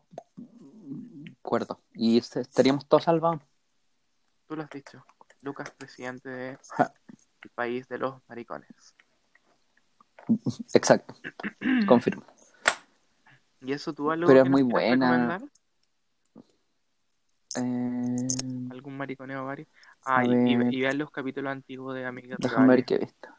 [1.42, 1.78] cuerdos.
[1.94, 3.42] Y est- estaríamos todos salvados.
[4.48, 5.06] Tú lo has dicho,
[5.42, 6.92] Lucas, presidente del Ja.
[7.56, 8.70] país de los maricones.
[10.74, 11.16] Exacto.
[11.88, 12.24] Confirmo.
[13.62, 15.12] ¿Y eso tú algo Pero es muy buena.
[15.12, 15.42] recomendar?
[17.58, 19.68] Eh, ¿Algún mariconeo varios?
[20.06, 20.32] Ah, y,
[20.76, 23.30] y- vean los capítulos antiguos de Amiga déjame ver qué he visto.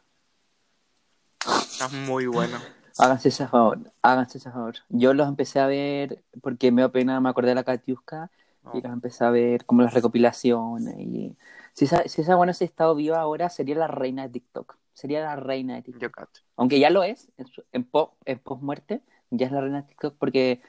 [1.39, 2.59] Está muy bueno.
[2.97, 4.75] Háganse ese favor, háganse ese favor.
[4.89, 8.29] Yo los empecé a ver porque me dio pena, me acordé de la Katiuska
[8.63, 10.95] No, y los empecé a ver como las recopilaciones.
[10.99, 11.35] Y...
[11.73, 14.77] Si esa, si esa buena hubiese estado viva ahora, sería la reina de TikTok.
[14.93, 16.15] Sería la reina de TikTok.
[16.19, 16.25] yo.
[16.55, 19.01] Aunque ya lo es, en, en, po- en post-muerte,
[19.31, 20.61] ya es la reina de TikTok porque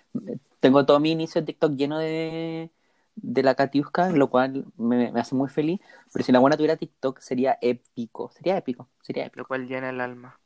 [0.60, 2.70] tengo todo mi inicio de TikTok lleno de,
[3.16, 5.80] de la Katiuska, lo cual me, me hace muy feliz.
[6.12, 9.40] Pero si la buena tuviera TikTok sería épico, sería épico, sería épico.
[9.40, 10.38] Lo cual llena el alma.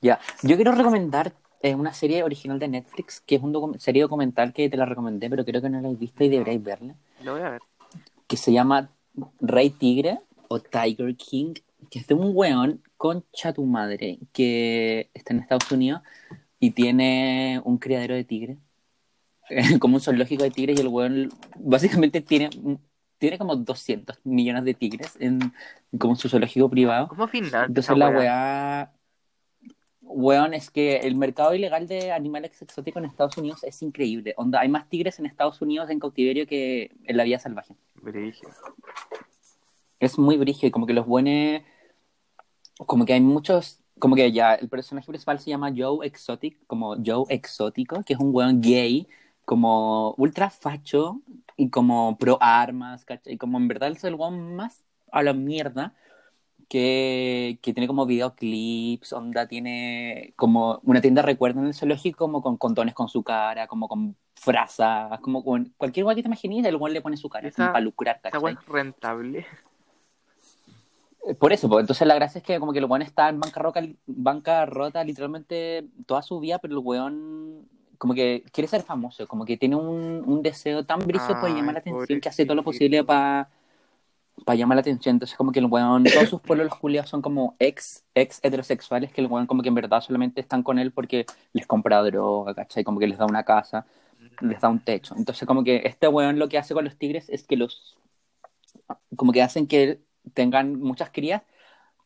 [0.00, 1.32] Ya, yo quiero recomendar
[1.62, 5.28] eh, una serie original de Netflix, que es una serie documental que te la recomendé,
[5.28, 6.94] pero creo que no la habéis visto y deberíais verla.
[7.22, 7.60] Lo voy a ver.
[8.26, 8.90] Que se llama
[9.40, 11.54] Rey Tigre o Tiger King,
[11.90, 16.02] que es de un weón concha tu madre, que está en Estados Unidos
[16.58, 18.58] y tiene un criadero de tigres,
[19.80, 21.28] como un zoológico de tigres, y el weón
[21.58, 22.50] básicamente tiene,
[23.18, 25.52] tiene como 200 millones de tigres en
[25.98, 27.08] como su zoológico privado.
[27.08, 28.92] ¿Cómo financia Entonces la weá?
[30.10, 34.34] weón, es que el mercado ilegal de animales exóticos en Estados Unidos es increíble.
[34.36, 37.74] Onda, hay más tigres en Estados Unidos en cautiverio que en la vida salvaje.
[37.94, 38.50] Brígido.
[40.00, 41.62] Es muy brígido y como que los buenos,
[42.86, 46.96] como que hay muchos, como que ya el personaje principal se llama Joe Exotic, como
[47.04, 49.06] Joe Exótico, que es un weón gay,
[49.50, 51.22] como ultra facho
[51.56, 53.32] y como pro armas, ¿cachai?
[53.34, 55.92] Y como en verdad es el weón más a la mierda,
[56.68, 62.18] que, que tiene como videoclips, onda, tiene como una tienda de recuerdo en el zoológico,
[62.26, 66.28] como con condones con su cara, como con frazas, como con cualquier weón que te
[66.28, 68.40] imagines, el weón le pone su cara, Esa- como para lucrar, Esa ¿cachai?
[68.40, 69.46] weá es rentable.
[71.40, 73.82] Por eso, pues, entonces la gracia es que como que el weón está en bancarrota,
[74.06, 77.68] bancarrota literalmente toda su vida, pero el weón
[78.00, 81.74] como que quiere ser famoso, como que tiene un, un deseo tan brígido por llamar
[81.74, 85.16] la atención que hace todo lo posible para llamar la atención.
[85.16, 89.12] Entonces como que el weón, todos sus pueblos los culiados son como ex, ex heterosexuales,
[89.12, 92.54] que el weón como que en verdad solamente están con él porque les compra droga,
[92.54, 92.82] ¿cachai?
[92.84, 93.86] Como que les da una casa,
[94.40, 95.14] les da un techo.
[95.16, 97.98] Entonces como que este weón lo que hace con los tigres es que los,
[99.16, 100.00] como que hacen que
[100.34, 101.42] tengan muchas crías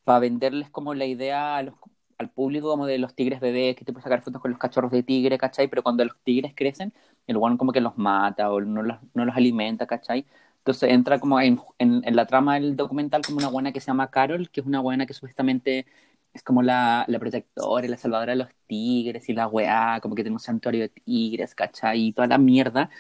[0.05, 1.75] para venderles como la idea a los-
[2.19, 4.93] al público como de los tigres bebés, que te puedes sacar fotos con los cachorros
[4.93, 5.69] de tigre, ¿cachai?
[5.69, 6.93] Pero cuando los tigres crecen,
[7.27, 10.27] el weón como que los mata o no los, no los alimenta, ¿cachai?
[10.59, 14.11] Entonces entra como en, en, la trama del documental como una buena que se llama
[14.11, 15.87] Carol, que es una buena que supuestamente
[16.33, 20.15] es como la, la protectora y la salvadora de los tigres y la weá, como
[20.15, 22.09] que tiene un santuario de tigres, ¿cachai?
[22.09, 22.91] Y toda la mierda.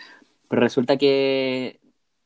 [0.48, 1.80] Pero resulta que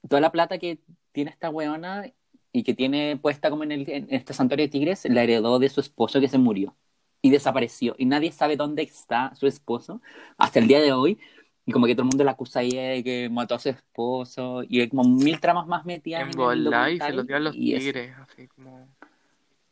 [0.09, 0.81] toda la plata que
[1.13, 2.05] tiene esta weona
[2.53, 5.69] y que tiene puesta como en, el, en este santuario de tigres, la heredó de
[5.69, 6.77] su esposo que se murió
[7.23, 7.95] y desapareció.
[7.99, 10.01] Y nadie sabe dónde está su esposo
[10.37, 11.19] hasta el día de hoy.
[11.67, 13.69] Y como que todo el mundo la acusa a ella de que mató a su
[13.69, 14.63] esposo.
[14.67, 17.41] Y hay como mil tramas más metidas En en el y se los dio a
[17.41, 18.89] los tigres, así como...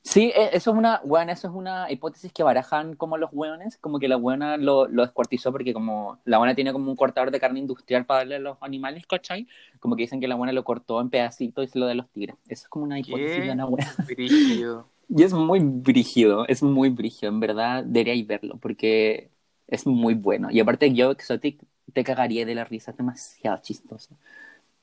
[0.06, 3.76] Sí, e- eso es una, bueno, eso es una hipótesis que barajan como los hueones,
[3.78, 7.32] como que la buena lo, lo descuartizó porque como la buena tiene como un cortador
[7.32, 9.48] de carne industrial para darle a los animales, ¿cachai?
[9.80, 12.08] Como que dicen que la buena lo cortó en pedacitos y se lo a los
[12.10, 12.36] tigres.
[12.48, 13.42] Eso es como una hipótesis ¿Qué?
[13.42, 13.66] de una.
[14.06, 14.86] Brígido.
[15.08, 19.30] Y es muy brígido, es muy brígido, en verdad deberíais verlo porque
[19.66, 20.50] es muy bueno.
[20.52, 21.60] Y aparte yo, Exotic,
[21.92, 24.16] te cagaría de la risa, es demasiado chistoso.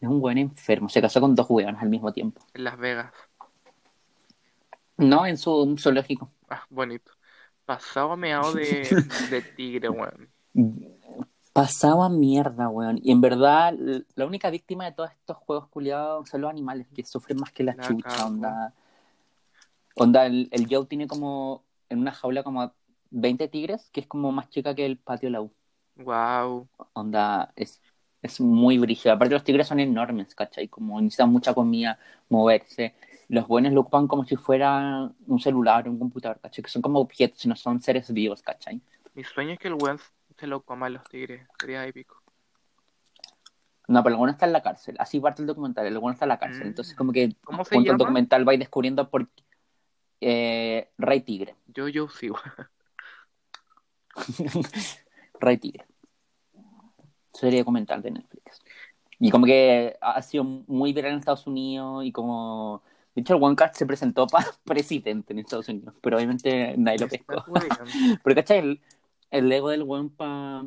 [0.01, 2.41] Es un buen enfermo, se casó con dos hueones al mismo tiempo.
[2.53, 3.13] En Las Vegas.
[4.97, 6.31] No, en su zoológico.
[6.49, 7.11] Ah, bonito.
[7.65, 8.87] Pasado meado de,
[9.31, 10.29] de tigre, weón.
[11.53, 12.99] Pasaba mierda, weón.
[13.03, 13.73] Y en verdad,
[14.15, 17.63] la única víctima de todos estos juegos culiados son los animales, que sufren más que
[17.63, 18.27] la La chucha, cago.
[18.27, 18.73] onda.
[19.95, 22.73] Onda, el, el Joe tiene como en una jaula como
[23.11, 25.53] 20 tigres, que es como más chica que el patio de la U.
[25.95, 26.67] Wow.
[26.93, 27.81] Onda, es,
[28.21, 29.13] es muy brígido.
[29.13, 30.67] Aparte, los tigres son enormes, ¿cachai?
[30.67, 32.95] Como necesitan mucha comida, moverse.
[33.29, 36.63] Los buenos lo ocupan como si fuera un celular o un computador, ¿cachai?
[36.63, 38.81] Que son como objetos, no son seres vivos, ¿cachai?
[39.13, 39.99] Mi sueño es que el weón
[40.37, 41.47] se lo coma a los tigres.
[41.59, 42.21] Sería épico.
[43.87, 44.95] No, pero el bueno está en la cárcel.
[44.99, 45.85] Así parte el documental.
[45.85, 46.63] El bueno está en la cárcel.
[46.63, 46.67] Mm.
[46.67, 49.27] Entonces, como que ¿Cómo se junto al documental vais descubriendo por
[50.21, 51.55] eh, Rey Tigre.
[51.67, 52.35] Yo, yo weón.
[55.39, 55.85] Rey Tigre.
[57.33, 58.61] Serie documental de Netflix.
[59.19, 62.83] Y como que ha sido muy viral en Estados Unidos y como...
[63.15, 66.99] De hecho, el One Card se presentó para presidente en Estados Unidos, pero obviamente nadie
[66.99, 67.43] lo pescó.
[68.23, 68.59] Pero, ¿cachai?
[68.59, 68.81] El,
[69.29, 70.65] el ego del One para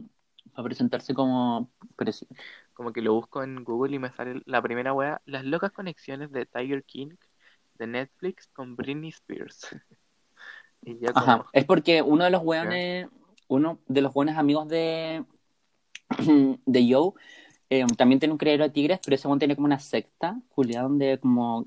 [0.63, 2.37] presentarse como presidente.
[2.73, 6.31] Como que lo busco en Google y me sale la primera wea, las locas conexiones
[6.31, 7.17] de Tiger King
[7.75, 9.67] de Netflix con Britney Spears.
[10.83, 13.09] y ya como, Ajá, es porque uno de los weones,
[13.49, 15.25] uno de los buenos amigos de,
[16.67, 17.13] de Joe,
[17.71, 20.83] eh, también tiene un criadero de tigres, pero ese weón tiene como una secta, Julia,
[20.83, 21.67] donde como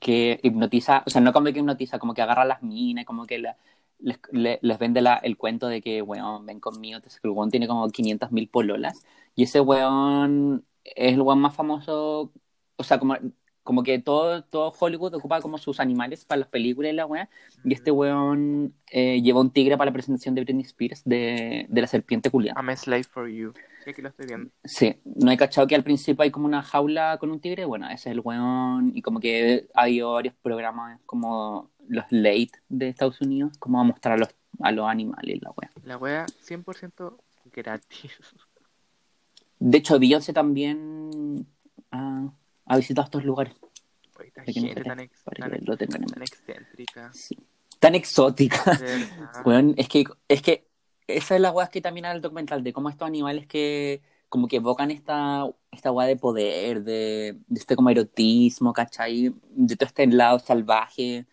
[0.00, 3.38] que hipnotiza, o sea, no como que hipnotiza, como que agarra las minas, como que
[3.38, 3.56] la-
[3.98, 7.50] les, le- les vende la- el cuento de que, weón, ven conmigo, entonces el weón
[7.50, 12.32] tiene como 500 mil pololas, y ese weón es el weón más famoso,
[12.76, 13.14] o sea, como,
[13.62, 17.28] como que todo, todo Hollywood ocupa como sus animales para las películas y la weá.
[17.64, 21.80] Y este weón eh, llevó un tigre para la presentación de Britney Spears de, de
[21.80, 22.58] la serpiente culiada.
[22.60, 23.52] I'm a slave for you.
[23.84, 24.50] Sí, aquí lo estoy viendo.
[24.64, 27.86] Sí, no hay cachado que al principio hay como una jaula con un tigre, bueno,
[27.86, 32.88] ese es el weón, y como que ha habido varios programas como los late de
[32.88, 34.28] Estados Unidos, como a mostrar a los,
[34.60, 35.70] a los animales, la weá.
[35.84, 37.16] La wea 100%
[37.52, 38.12] gratis.
[39.58, 41.46] De hecho, Beyoncé también
[41.90, 42.32] ha,
[42.66, 43.54] ha visitado estos lugares.
[44.46, 45.52] Gente tan, ex- tan,
[46.22, 47.10] excéntrica.
[47.12, 47.36] Sí.
[47.78, 48.78] Tan exótica.
[49.44, 50.66] Weón, es que, es que
[51.16, 54.46] esa es la weá que también habla el documental, de cómo estos animales que como
[54.48, 59.34] que evocan esta, esta weá de poder, de, este como erotismo, ¿cachai?
[59.50, 61.26] De todo este lado salvaje,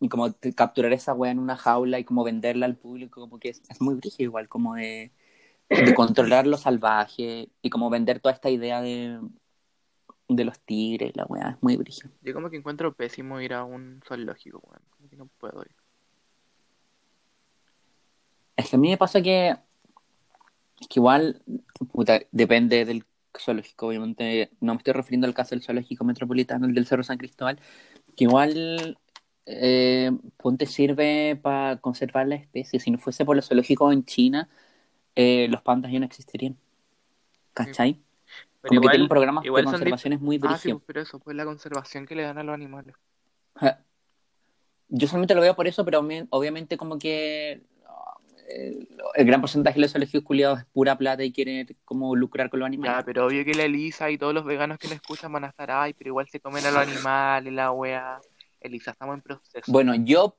[0.00, 3.50] y como capturar esa weá en una jaula y como venderla al público, como que
[3.50, 5.12] es, muy brígido igual, como de,
[5.68, 9.20] de controlar lo salvaje y como vender toda esta idea de,
[10.28, 12.10] de los tigres, la weá, es muy brígido.
[12.22, 14.82] Yo como que encuentro pésimo ir a un zoológico, weón.
[14.90, 15.74] Como que no puedo ir.
[18.58, 19.50] Es que a mí me pasa que,
[20.80, 21.40] es que igual,
[21.92, 23.04] puta, depende del
[23.38, 27.18] zoológico, obviamente, no me estoy refiriendo al caso del zoológico metropolitano, el del Cerro San
[27.18, 27.60] Cristóbal,
[28.16, 28.98] que igual,
[29.46, 32.80] eh, ponte sirve para conservar la especie.
[32.80, 34.48] Si no fuese por los zoológicos en China,
[35.14, 36.56] eh, los pandas ya no existirían.
[37.54, 38.00] ¿Cachai?
[38.60, 41.36] Pero Como que igual, tienen programas igual de conservación muy Ah, sí, pero eso, pues
[41.36, 42.96] la conservación que le dan a los animales.
[44.90, 47.62] Yo solamente lo veo por eso, pero obvi- obviamente como que
[48.48, 52.60] el gran porcentaje de los zoológicos culiados es pura plata y quieren como lucrar con
[52.60, 52.96] los animales.
[52.96, 55.48] Ya, pero obvio que la Elisa y todos los veganos que la escuchan van a
[55.48, 58.20] estar, ay, pero igual se comen a los animales, la wea.
[58.60, 59.70] Elisa, estamos en proceso.
[59.70, 60.36] Bueno, yo,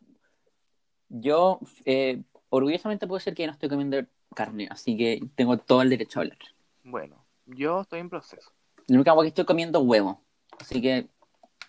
[1.07, 4.03] yo eh, orgullosamente puedo decir que no estoy comiendo
[4.35, 6.37] carne, así que tengo todo el derecho a hablar.
[6.83, 8.51] Bueno, yo estoy en proceso.
[8.87, 10.21] Lo único que estoy comiendo huevo,
[10.59, 11.07] así que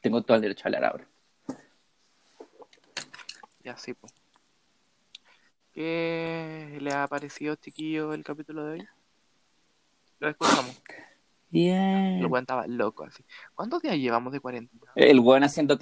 [0.01, 1.07] tengo todo el derecho a hablar ahora.
[3.63, 4.20] Ya sí, pues.
[5.73, 8.89] ¿Qué le ha parecido, chiquillo, el capítulo de hoy?
[10.19, 10.83] Lo escuchamos.
[11.49, 12.19] Bien.
[12.19, 13.25] El weón estaba loco así.
[13.55, 14.93] ¿Cuántos días llevamos de cuarentena?
[14.95, 15.79] El buen haciendo,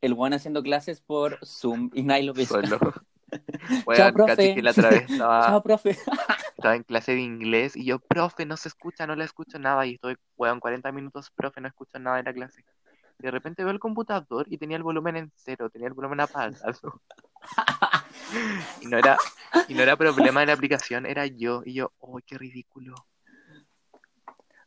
[0.00, 2.46] el buen haciendo clases por Zoom y nadie lo ve.
[2.46, 2.62] Chao,
[3.86, 4.54] Weón, profe.
[4.54, 5.90] que la otra vez estaba, Chao, profe.
[6.56, 9.84] estaba en clase de inglés y yo, profe, no se escucha, no le escucho nada.
[9.86, 12.64] Y estoy, weón, 40 minutos, profe, no escucho nada de la clase.
[13.18, 16.20] Y de repente veo el computador y tenía el volumen en cero, tenía el volumen
[16.20, 16.54] apagado.
[18.82, 19.16] Y no era,
[19.68, 21.62] y no era problema de la aplicación, era yo.
[21.64, 22.94] Y yo, oh, qué ridículo.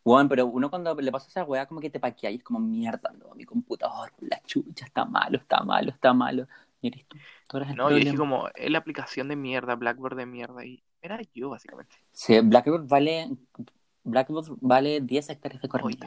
[0.04, 2.60] Bueno, pero uno cuando le pasa esa weá como que te paquea y es como
[2.60, 6.48] mierda, no, mi computador, la chucha, está malo, está malo, está malo.
[6.82, 9.76] Y eres tú, tú eres el No, yo dije como, es la aplicación de mierda,
[9.76, 10.66] Blackboard de mierda.
[10.66, 11.96] Y era yo, básicamente.
[12.12, 13.30] Sí, Blackboard vale,
[14.04, 15.70] Blackboard vale 10 hectáreas de.
[15.72, 15.98] Hoyo.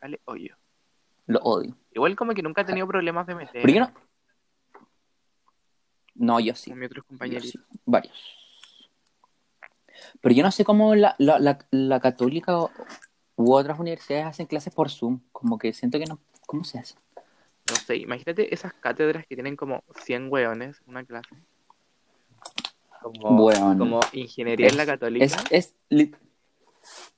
[0.00, 0.56] Vale, hoyo.
[1.26, 1.76] Lo odio.
[1.92, 3.92] Igual como que nunca he tenido problemas de meter Pero yo no...
[6.18, 6.70] No, yo sí.
[6.70, 7.50] con mis otros yo compañeritos.
[7.50, 8.14] sí, varios.
[10.20, 12.58] Pero yo no sé cómo la, la, la, la católica
[13.36, 15.20] u otras universidades hacen clases por Zoom.
[15.32, 16.18] Como que siento que no...
[16.46, 16.94] ¿Cómo se hace?
[17.68, 21.34] No sé, imagínate esas cátedras que tienen como 100 hueones una clase.
[23.02, 23.76] Como, Bueno.
[23.78, 25.24] como ingeniería en la Es- católica.
[25.24, 26.14] Es, es li-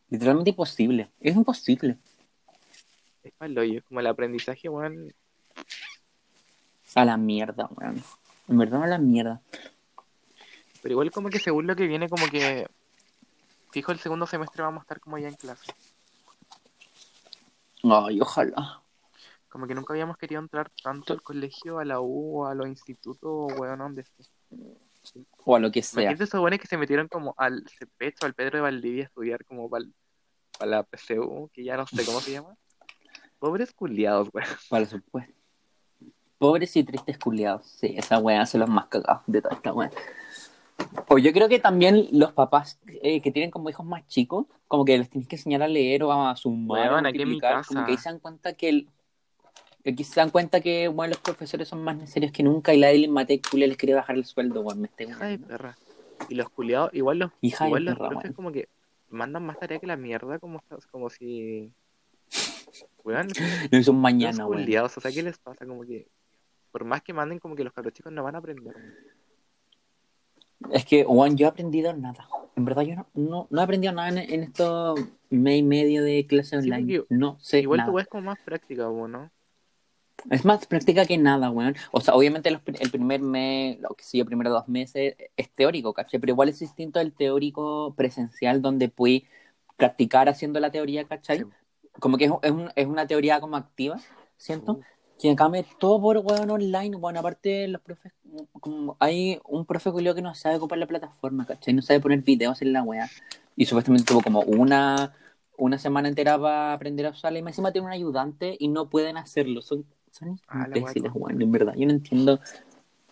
[0.08, 1.10] literalmente imposible.
[1.20, 1.98] Es imposible.
[3.22, 3.82] Es el hoyo.
[3.84, 5.12] Como el aprendizaje, weón.
[6.94, 8.02] A la mierda, weón.
[8.48, 9.40] En verdad a la mierda.
[10.82, 12.66] Pero igual como que según lo que viene, como que
[13.70, 15.72] fijo el segundo semestre vamos a estar como ya en clase.
[17.82, 18.82] Ay, ojalá.
[19.48, 23.52] Como que nunca habíamos querido entrar tanto al colegio, a la U, a los institutos,
[23.58, 24.24] weón, a donde esté.
[25.44, 26.02] O a lo que sea.
[26.02, 29.44] Imagínate esos buenos que se metieron como al Cepecho, al Pedro de Valdivia a estudiar
[29.44, 29.86] como para
[30.60, 32.56] la PCU, que ya no sé cómo se llama.
[33.38, 34.48] Pobres culiados, weón.
[34.68, 35.37] Para supuesto.
[36.38, 37.66] Pobres y tristes culiados.
[37.66, 39.90] Sí, esa weá se los más cagados de toda esta weá.
[41.08, 44.84] O yo creo que también los papás eh, que tienen como hijos más chicos, como
[44.84, 47.34] que les tienes que enseñar a leer o a sumar, Weón, o aquí en mi
[47.34, 47.86] multiplicar, como casa.
[47.86, 48.88] que ahí se dan cuenta que el,
[49.84, 52.90] aquí se dan cuenta que bueno, los profesores son más necesarios que nunca y la
[52.90, 55.76] Edilin Matecule les quiere bajar el sueldo, weón, me Hija de perra.
[56.28, 58.68] Y los culiados, igual los, Hija de igual los perra, profes como que
[59.08, 61.72] mandan más tarea que la mierda, como, como si...
[63.04, 63.28] Weón,
[63.70, 64.62] los mañana, weón.
[64.62, 65.66] culiados, o sea, ¿qué les pasa?
[65.66, 66.06] Como que,
[66.70, 68.74] por más que manden, como que los cabros chicos no van a aprender.
[70.72, 72.28] Es que, Juan, yo he aprendido nada.
[72.56, 74.98] En verdad, yo no, no, no he aprendido nada en, en estos
[75.30, 76.98] mes y medio de clase Sí, online.
[76.98, 77.92] porque no sé Igual nada.
[77.92, 79.30] tu es como más práctica, weón, ¿no?
[80.30, 81.76] Es más práctica que nada, weón.
[81.92, 85.50] O sea, obviamente los el primer mes, lo que sé yo, primero dos meses, es
[85.50, 86.18] teórico, ¿cachai?
[86.18, 89.22] Pero igual es distinto del teórico presencial donde puedes
[89.76, 91.38] practicar haciendo la teoría, ¿cachai?
[91.38, 91.44] Sí.
[92.00, 94.00] como que es, es, un- es una teoría como activa,
[94.36, 94.82] siento, Uh.
[95.18, 98.12] Que cambie todo por weón online, bueno, aparte los profes,
[98.52, 101.74] como hay un profe Julio que no sabe ocupar la plataforma, ¿cachai?
[101.74, 103.08] No sabe poner videos en la wea,
[103.56, 105.12] y supuestamente tuvo como una,
[105.56, 108.88] una semana entera para aprender a usarla, y más encima tiene un ayudante y no
[108.88, 112.38] pueden hacerlo, son, son Ah, imbéciles, weón, en verdad, yo no entiendo.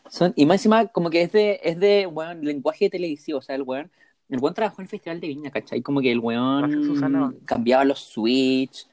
[0.08, 3.56] Son, y más encima como que es de, es de, weón, lenguaje televisivo, o sea,
[3.56, 3.90] el weón,
[4.28, 5.82] el weón trabajó en el Festival de Viña, ¿cachai?
[5.82, 8.86] Como que el weón cambiaba los switch,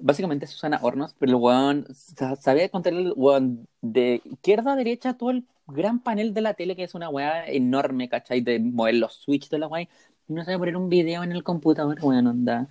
[0.00, 5.14] básicamente Susana Hornos, pero el weón sa- sabía contar el weón de izquierda a derecha
[5.14, 8.40] todo el gran panel de la tele, que es una weá enorme, ¿cachai?
[8.40, 9.88] De mover los switch de la weá, y
[10.28, 12.66] no sabe poner un video en el computador, weón, onda.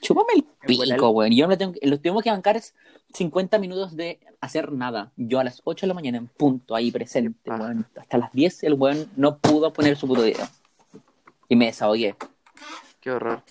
[0.00, 1.32] Chúpame el pico, weón.
[1.32, 2.74] Yo me tengo, que- los tengo que bancar es
[3.12, 5.12] 50 minutos de hacer nada.
[5.16, 7.64] Yo a las 8 de la mañana en punto, ahí presente, paja.
[7.64, 7.86] weón.
[7.96, 10.46] Hasta las 10 el weón no pudo poner su puto video.
[11.48, 12.14] Y me desahogué.
[13.00, 13.42] Qué horror.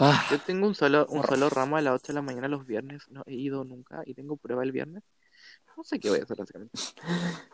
[0.00, 2.66] Ah, Yo tengo un solo, un solo ramo a las 8 de la mañana los
[2.66, 3.02] viernes.
[3.10, 5.02] No he ido nunca y tengo prueba el viernes.
[5.76, 6.72] No sé qué voy a hacer básicamente.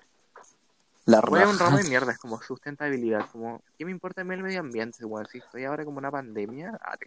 [1.06, 4.24] la Voy a un ramo de mierda, es como sustentabilidad, como, ¿qué me importa a
[4.24, 5.04] mí el medio ambiente?
[5.04, 7.06] Bueno, si estoy ahora como una pandemia, ah, te.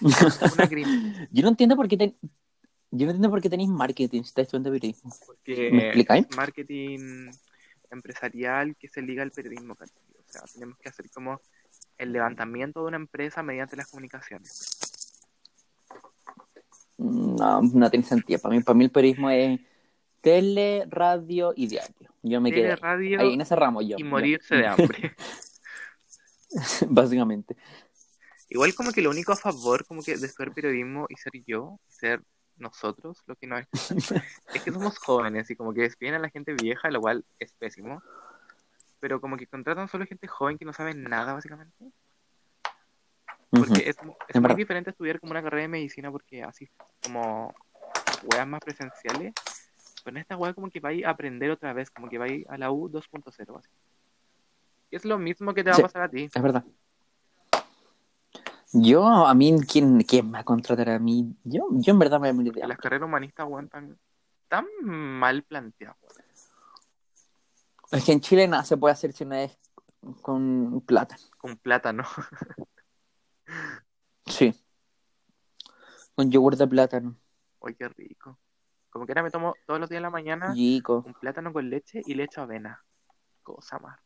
[0.00, 0.68] Una
[1.30, 2.16] Yo no entiendo por qué ten-
[2.90, 5.14] Yo no entiendo por qué tenéis marketing si estáis estudiando periodismo.
[5.26, 6.26] porque ¿Me explicáis?
[6.28, 7.30] es marketing
[7.90, 9.74] empresarial que se liga al periodismo.
[9.74, 9.76] O
[10.30, 11.40] sea, tenemos que hacer como
[11.98, 14.78] el levantamiento de una empresa mediante las comunicaciones.
[16.96, 18.40] No, no tiene sentido.
[18.40, 19.60] Para mí, para mí el periodismo es
[20.20, 22.10] tele, radio y diario.
[22.22, 23.96] Yo me Tele, quedé radio ahí en ese ramo yo.
[23.98, 24.06] y yo.
[24.06, 25.14] morirse de hambre.
[26.88, 27.56] Básicamente.
[28.48, 31.78] Igual como que lo único a favor como que de estudiar periodismo y ser yo,
[31.86, 32.22] ser
[32.56, 34.22] nosotros, lo que nos escuchan,
[34.54, 37.52] es que somos jóvenes y como que despiden a la gente vieja, lo cual es
[37.52, 38.02] pésimo.
[39.00, 41.92] Pero como que contratan solo gente joven que no sabe nada básicamente.
[43.50, 43.74] Porque Ujú.
[43.76, 44.56] es, es Es muy verdad.
[44.56, 46.68] diferente estudiar como una carrera de medicina porque así
[47.02, 47.54] como
[48.32, 49.32] weas más presenciales.
[50.04, 52.58] Pero en esta wea como que vais a aprender otra vez, como que vais a
[52.58, 53.68] la U 2.0 básicamente.
[54.90, 55.82] Y es lo mismo que te va Sí.
[55.82, 56.28] a pasar a ti.
[56.34, 56.64] Es verdad.
[58.72, 61.34] Yo, a mí, ¿quién, quién me va a contratar a mí?
[61.44, 63.98] Yo, yo en verdad me voy a Las carreras humanistas, weón, tan,
[64.48, 66.27] tan mal planteadas, weón.
[67.90, 69.56] Es que en Chile nada se puede hacer si no es
[70.22, 71.16] con plata.
[71.38, 72.04] Con plátano.
[74.26, 74.54] Sí.
[76.14, 77.16] Con yogur de plátano.
[77.60, 78.38] Uy, qué rico.
[78.90, 81.02] Como que ahora me tomo todos los días en la mañana Chico.
[81.06, 82.84] un plátano con leche y le echo avena.
[83.42, 83.98] Cosa más.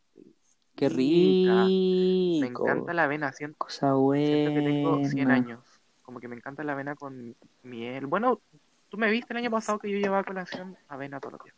[0.77, 1.65] Qué rica.
[1.65, 2.41] rico.
[2.41, 5.35] Me encanta la avena, siento, Cosa siento que tengo 100 buena.
[5.35, 5.65] años.
[6.03, 8.07] Como que me encanta la avena con miel.
[8.07, 8.41] Bueno,
[8.89, 11.57] tú me viste el año pasado que yo llevaba colación avena todos los días.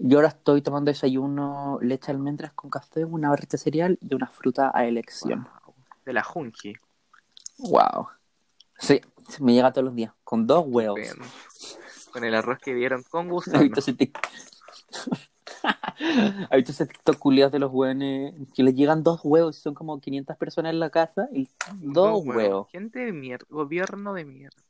[0.00, 4.14] Yo ahora estoy tomando desayuno leche de almendras con café, una barrita de cereal y
[4.14, 5.42] una fruta a elección.
[5.64, 5.74] Wow.
[6.06, 6.74] De la Junji.
[7.58, 8.08] Wow.
[8.78, 9.00] Sí,
[9.40, 11.00] me llega todos los días, con dos huevos.
[12.12, 13.50] Con el arroz que dieron con gusto.
[13.56, 14.18] ¿Has visto ese tic-
[15.62, 19.74] ¿Has visto ese TikTok culiados de los hueones que les llegan dos huevos y son
[19.74, 22.68] como 500 personas en la casa y dos huevos?
[22.70, 23.44] Gente de mierda.
[23.50, 24.62] Gobierno de mierda.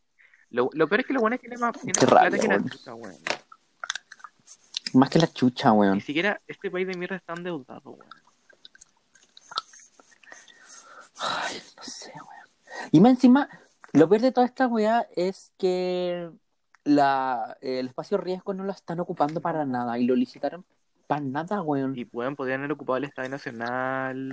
[0.51, 3.38] Lo, lo peor es que los buenos tienen más, tienen Qué más plata que la.
[4.95, 6.01] Más que la chucha, Ni weón.
[6.01, 8.09] siquiera este país de mierda está endeudado, weón.
[11.21, 12.89] Ay, no sé, weón.
[12.93, 13.49] Y más encima,
[13.93, 16.31] lo peor de toda esta weá es que
[16.85, 20.65] la, el espacio riesgo no lo están ocupando para nada y lo licitaron
[21.07, 21.97] para nada, weón.
[21.97, 24.33] Y pueden, podrían haber ocupado el Estadio Nacional,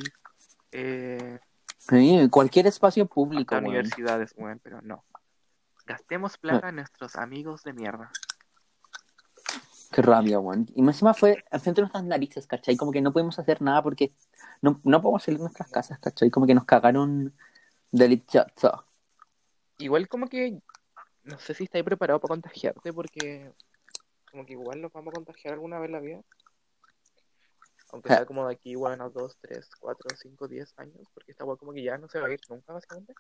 [0.72, 1.40] eh,
[1.78, 3.66] Sí, cualquier espacio hasta público, weón.
[3.68, 5.04] universidades, weón, pero no.
[5.86, 8.12] Gastemos plata en nuestros amigos de mierda.
[9.96, 10.68] Qué rabia, weón.
[10.76, 12.76] Y más encima fue enfrente de nuestras narices, ¿cachai?
[12.76, 14.12] Como que no podemos hacer nada porque
[14.62, 16.30] no, no podemos salir de nuestras casas, ¿cachai?
[16.30, 17.34] Como que nos cagaron
[17.94, 18.84] delicioso.
[19.78, 20.60] Igual como que
[21.24, 23.54] no sé si estáis preparado para contagiarte porque
[24.30, 26.22] como que igual nos vamos a contagiar alguna vez en la vida.
[27.94, 31.46] Aunque sea como de aquí, bueno, a 2, 3, 4, 5, 10 años, porque esta
[31.46, 33.14] weá como que ya no se va a ir nunca, básicamente.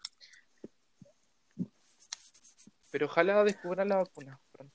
[2.91, 4.74] Pero ojalá descubran la vacuna pronto.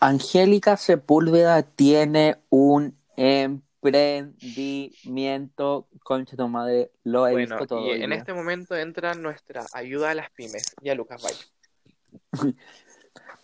[0.00, 7.96] Angélica Sepúlveda tiene un emprendimiento, concha tu madre, lo he Bueno, visto todo.
[7.96, 10.74] y en este momento entra nuestra ayuda a las pymes.
[10.82, 11.32] Ya, Lucas, bye.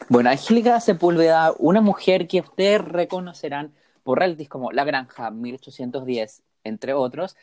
[0.09, 3.73] Bueno, Angélica Sepúlveda, una mujer que ustedes reconocerán
[4.03, 7.37] por realities como La Granja, 1810, entre otros,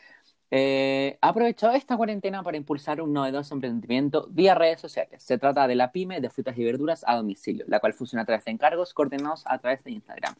[0.52, 5.22] eh, ha aprovechado esta cuarentena para impulsar un novedoso emprendimiento vía redes sociales.
[5.22, 8.26] Se trata de la pyme de frutas y verduras a domicilio, la cual funciona a
[8.26, 10.36] través de encargos coordinados a través de Instagram.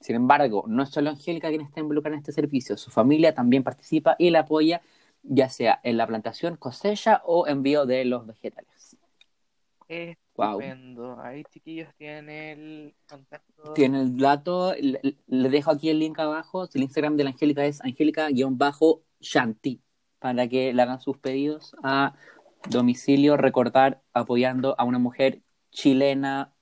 [0.00, 3.62] Sin embargo, no es solo Angélica quien está involucrada en este servicio, su familia también
[3.62, 4.82] participa y la apoya
[5.22, 8.96] ya sea en la plantación, cosecha o envío de los vegetales.
[10.34, 10.60] Wow.
[10.60, 11.20] Estupendo.
[11.20, 13.74] Ahí, chiquillos, tienen el contacto.
[13.74, 16.66] Tiene el dato, le, le dejo aquí el link abajo.
[16.72, 17.80] El Instagram de la Angélica es
[19.22, 19.80] angélica-shanti
[20.18, 22.14] para que le hagan sus pedidos a
[22.68, 26.52] domicilio, recordar apoyando a una mujer chilena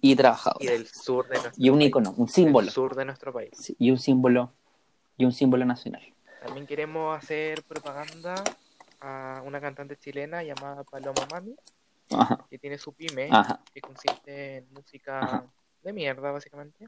[0.00, 0.70] y Y trabajadora.
[0.70, 1.88] del sur de nuestro Y un país.
[1.88, 2.70] icono, un Del símbolo.
[2.70, 3.50] sur de nuestro país.
[3.52, 4.52] Sí, Y un símbolo,
[5.18, 6.02] y un símbolo nacional.
[6.42, 8.42] También queremos hacer propaganda
[9.00, 11.54] a una cantante chilena llamada Paloma Mami,
[12.10, 13.60] Ajá, que tiene su pyme, ajá.
[13.74, 15.44] que consiste en música Ajá.
[15.82, 16.86] de mierda, básicamente.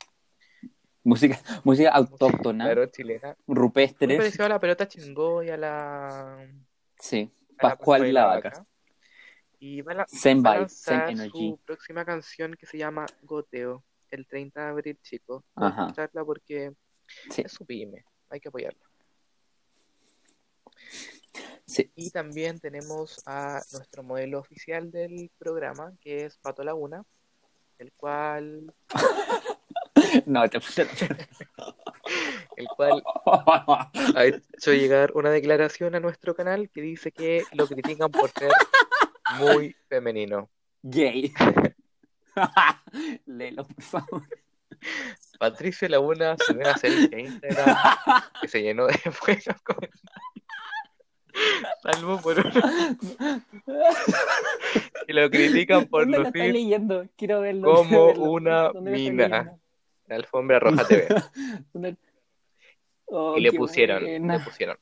[1.09, 3.35] Música, música autóctona, Claro, chilena.
[3.47, 4.15] Rupestre.
[4.19, 6.47] parecido a la pelota chingó y a la,
[6.99, 8.67] Sí, a la Pascual de la vaca.
[9.59, 11.31] Y va a, la- Same va a vibe, same lanzar energy.
[11.51, 15.43] su próxima canción que se llama Goteo, el 30 de abril, chicos.
[15.55, 15.83] Pueden Ajá.
[15.87, 16.75] escucharla porque
[17.31, 18.85] Sí, es su pyme, hay que apoyarla.
[21.65, 21.91] sí.
[21.97, 27.03] Y también tenemos a nuestro modelo oficial del programa, que es Pato Laguna,
[27.79, 28.75] el cual,
[30.27, 30.59] No, te
[32.57, 33.03] el cual
[34.17, 38.51] ha hecho llegar una declaración a nuestro canal que dice que lo critican por ser
[39.39, 40.51] muy femenino.
[40.83, 41.33] gay.
[43.27, 44.23] Léelo, por favor.
[45.39, 47.77] Patricio Laguna se ve hacer en Instagram
[48.41, 48.95] que se llenó de
[49.27, 50.03] buenos comentarios.
[51.83, 52.53] Salvo por uno
[55.07, 57.09] que lo critican por ¿Dónde lo estás lucir leyendo?
[57.17, 57.75] Quiero verlo.
[57.75, 59.59] como una ¿Dónde lo estás mina.
[60.09, 61.09] En Alfombra Roja TV.
[61.73, 61.97] ¿Dónde-
[63.11, 64.35] Oh, Y le pusieron, buena.
[64.37, 64.77] le pusieron.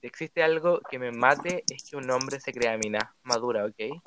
[0.00, 3.14] Si existe algo que me mate es que un hombre se crea mina.
[3.22, 4.02] Madura, ¿ok?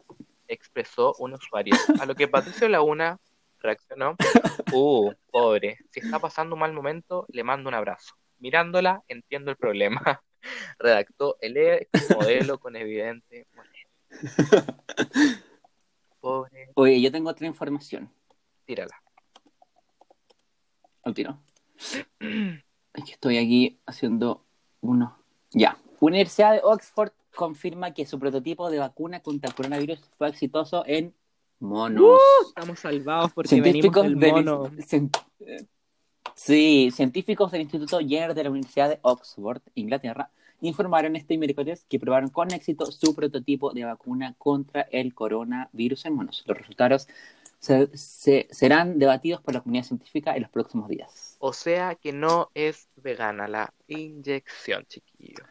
[0.48, 1.74] Expresó un usuario.
[2.00, 3.20] A lo que Patricio Laguna
[3.60, 4.16] reaccionó.
[4.72, 5.78] Uh, pobre.
[5.92, 8.16] Si está pasando un mal momento, le mando un abrazo.
[8.40, 10.22] Mirándola, entiendo el problema.
[10.80, 14.66] Redactó el ex modelo con evidente molestia.
[16.20, 18.12] Pobre, Oye, yo tengo otra información.
[18.66, 18.96] tírala.
[21.04, 21.38] Continúo.
[22.20, 24.44] Es que estoy aquí haciendo
[24.82, 25.18] uno.
[25.52, 25.78] Ya.
[26.00, 31.14] Universidad de Oxford confirma que su prototipo de vacuna contra el coronavirus fue exitoso en
[31.60, 32.20] monos.
[32.48, 34.46] Estamos salvados científicos del
[34.86, 35.66] cien- eh,
[36.36, 40.30] sí, científicos del Instituto Jenner de la Universidad de Oxford, Inglaterra,
[40.62, 46.16] informaron este miércoles que probaron con éxito su prototipo de vacuna contra el coronavirus en
[46.16, 46.44] monos.
[46.46, 47.08] Los resultados
[47.64, 51.38] se- se- serán debatidos por la comunidad científica en los próximos días.
[51.40, 55.44] O sea que no es vegana la inyección, chiquillo.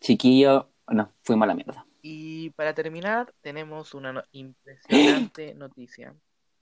[0.00, 1.86] Chiquillo, no, fuimos a la mierda.
[2.02, 6.14] Y para terminar, tenemos una no- impresionante noticia,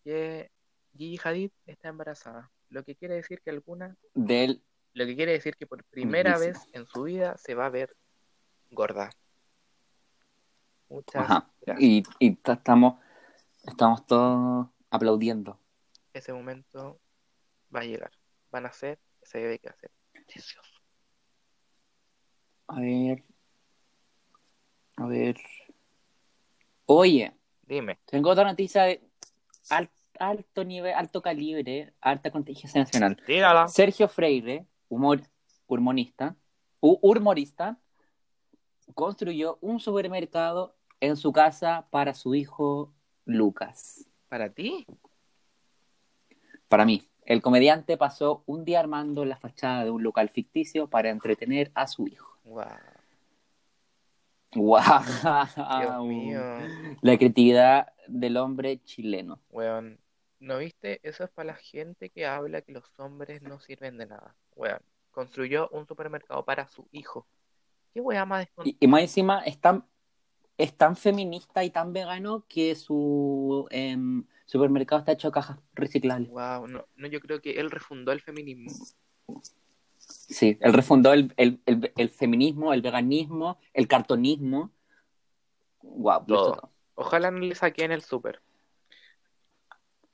[0.03, 0.51] que
[0.97, 4.63] Gigi Hadid está embarazada, lo que quiere decir que alguna, Del,
[4.93, 6.65] lo que quiere decir que por primera Bellísimo.
[6.65, 7.91] vez en su vida se va a ver
[8.71, 9.11] gorda.
[10.89, 11.83] Muchas ajá, gracias.
[11.83, 13.01] y, y ta- estamos,
[13.67, 15.59] estamos todos aplaudiendo.
[16.13, 17.01] Ese momento
[17.75, 18.13] va a llegar.
[18.51, 20.61] Van a ser ese bebé que va a ser precioso.
[22.69, 23.25] A ver.
[24.97, 25.37] A ver.
[26.87, 29.03] Oye, Dime, tengo otra noticia de
[29.71, 33.17] al- alto nivel, alto calibre, alta contingencia nacional.
[33.27, 33.67] tírala.
[33.69, 35.23] Sergio Freire, humor,
[35.67, 36.37] humorista,
[36.81, 37.79] hu- humorista,
[38.95, 42.93] construyó un supermercado en su casa para su hijo
[43.25, 44.07] Lucas.
[44.29, 44.87] ¿Para ti?
[46.69, 51.11] Para mí, el comediante pasó un día armando la fachada de un local ficticio para
[51.11, 52.39] entretener a su hijo.
[52.45, 52.67] Wow,
[54.55, 54.81] ¡Wow!
[55.81, 56.41] Dios mío.
[57.01, 59.41] La creatividad del hombre chileno.
[59.51, 59.99] Weón,
[60.39, 61.01] ¿no viste?
[61.03, 64.35] Eso es para la gente que habla que los hombres no sirven de nada.
[64.55, 67.27] Weón, construyó un supermercado para su hijo.
[67.93, 69.85] ¿Qué weá más Y, y más encima es tan,
[70.57, 76.31] es tan feminista y tan vegano que su em, supermercado está hecho de cajas reciclables.
[76.31, 78.71] Wow, no, no, yo creo que él refundó el feminismo.
[79.99, 84.71] Sí, él refundó el, el, el, el feminismo, el veganismo, el cartonismo.
[85.83, 86.71] Wow, Todo.
[86.95, 88.41] Ojalá no le saquen el super.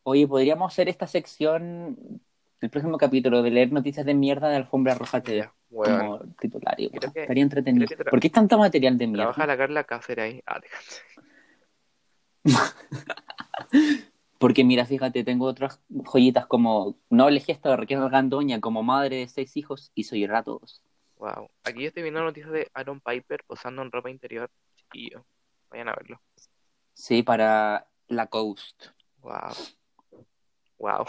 [0.03, 2.22] Oye, podríamos hacer esta sección
[2.61, 6.74] el próximo capítulo de leer noticias de mierda de Alfombra Roja Ya, como titular.
[6.78, 7.86] y, Creo bueno, que- estaría entretenido.
[8.10, 9.22] ¿Por qué es tanto material de mierda?
[9.32, 10.42] Trabaja la Carla Cáceres ahí.
[10.46, 11.02] Ah, déjate.
[14.38, 19.28] Porque mira, fíjate, tengo otras joyitas como noble gesto de Raquel Gandoña como madre de
[19.28, 20.82] seis hijos llorar a todos.
[21.16, 21.50] Wow.
[21.64, 24.50] Aquí yo estoy viendo noticias de Aaron Piper posando en ropa interior.
[24.76, 25.26] Chiquillo.
[25.70, 26.20] Vayan a verlo.
[26.94, 28.86] Sí, para la Coast.
[29.18, 29.52] Wow.
[30.78, 31.04] Wow.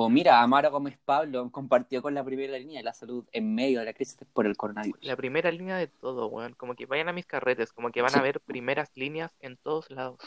[0.00, 3.80] O mira, Amaro Gómez Pablo compartió con la primera línea de la salud en medio
[3.80, 4.96] de la crisis por el coronavirus.
[5.02, 6.54] La primera línea de todo, weón.
[6.54, 8.18] Como que vayan a mis carretes, como que van Sí.
[8.20, 10.20] a ver primeras líneas en todos lados.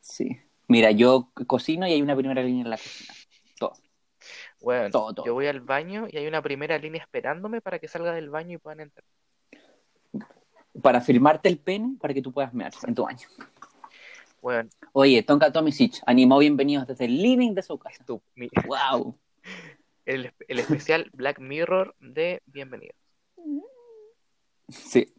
[0.00, 0.40] Sí.
[0.68, 3.12] Mira, yo cocino y hay una primera línea en la cocina.
[3.58, 3.72] Todo.
[4.60, 5.26] Weón, Todo, todo.
[5.26, 8.54] yo voy al baño y hay una primera línea esperándome para que salga del baño
[8.54, 9.04] y puedan entrar.
[10.80, 13.26] Para firmarte el pene para que tú puedas mear en tu baño.
[14.42, 18.04] Weón, Oye, Tonka Tomisic animó bienvenidos desde el living de su casa.
[18.34, 19.16] mi- ¡Wow!
[20.04, 22.96] el, el especial Black Mirror de Bienvenidos.
[24.68, 25.14] Sí.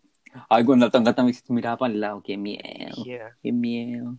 [0.49, 3.01] Ay, cuando Tonka Tomisic miraba para el lado, qué miedo.
[3.05, 3.37] Yeah.
[3.41, 4.17] Qué miedo.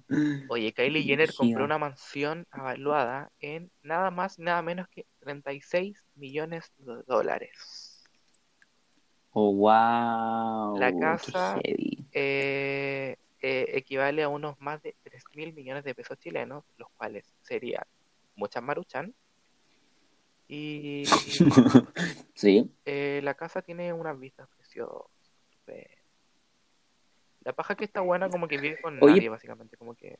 [0.49, 6.03] Oye, Kylie Jenner compró una mansión avaluada en nada más y nada menos que 36
[6.15, 8.03] millones de dólares.
[9.33, 10.79] Oh, wow.
[10.79, 11.61] La casa-.
[12.13, 17.34] Eh, eh, equivale a unos más de 3 mil millones de pesos chilenos, los cuales
[17.42, 17.84] serían
[18.36, 19.14] muchas maruchan.
[20.49, 21.05] Y
[22.34, 22.70] Sí.
[22.86, 25.11] eh, la casa tiene unas vistas preciosas.
[25.51, 25.90] estupendo.
[27.40, 29.14] La paja que está buena como que vive con Oye.
[29.16, 30.18] nadie, básicamente, como que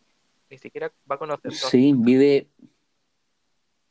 [0.51, 1.51] ni siquiera va a conocer.
[1.53, 2.49] Sí, vive.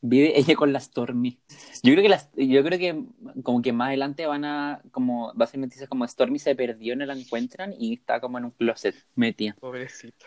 [0.06, 1.40] Vive ella con la Stormy.
[1.82, 3.06] Yo creo que las, yo creo que
[3.42, 6.96] como que más adelante van a como va a ser noticias como Stormy se perdió,
[6.96, 9.56] no la encuentran y está como en un closet metida.
[9.60, 10.26] Pobrecito.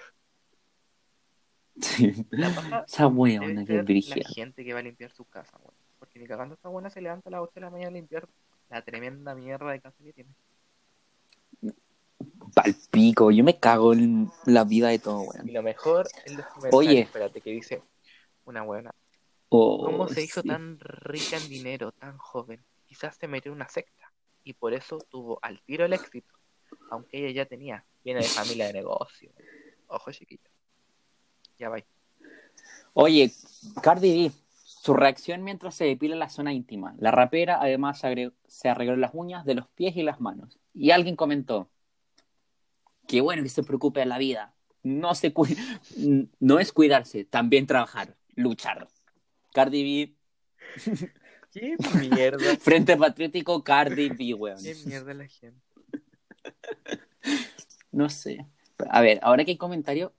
[1.81, 2.27] Sí.
[2.31, 5.75] La paja Esa weona que la gente que va a limpiar su casa, weón.
[5.99, 8.29] Porque ni cagando esta buena se levanta a las 8 de la mañana a limpiar
[8.71, 10.31] la tremenda mierda de casa que tiene.
[12.55, 15.49] Palpico, yo me cago en la vida de todo, weón.
[15.49, 17.01] Y lo mejor es los comentarios, Oye.
[17.01, 17.83] espérate, que dice
[18.47, 18.91] una buena.
[19.49, 20.49] Oh, ¿Cómo se hizo sí.
[20.49, 22.65] tan rica en dinero, tan joven?
[22.87, 24.13] Quizás se metió en una secta
[24.45, 26.35] y por eso tuvo al tiro el éxito,
[26.91, 29.33] aunque ella ya tenía, viene de familia de negocio.
[29.89, 30.51] Ojo, chiquillo.
[31.59, 31.79] Ya va.
[32.93, 33.33] Oye,
[33.83, 34.33] Cardi B,
[34.65, 36.95] su reacción mientras se depila la zona íntima.
[36.99, 40.59] La rapera además se, agregó- se arregló las uñas de los pies y las manos.
[40.75, 41.69] Y alguien comentó,
[43.07, 44.55] qué bueno que se preocupe de la vida.
[44.83, 45.33] No, se
[46.41, 48.89] no es cuidarse, también trabajar, luchar.
[49.57, 50.15] Cardi
[51.55, 52.37] ¿Qué mierda?
[52.37, 54.63] B, Frente Patriótico, Cardi B, weón.
[54.63, 55.63] ¿Qué mierda la gente?
[57.91, 58.47] No sé.
[58.91, 60.13] A ver, ahora que hay comentario,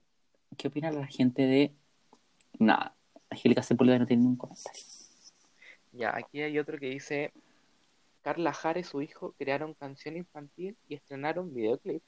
[0.56, 1.72] ¿qué opina la gente de...
[2.58, 2.96] Nada,
[3.30, 4.82] Angélica Sepúlveda no tiene ningún comentario.
[5.92, 7.32] Ya, aquí hay otro que dice,
[8.22, 12.02] Carla Jara y su hijo crearon canción infantil y estrenaron videoclip.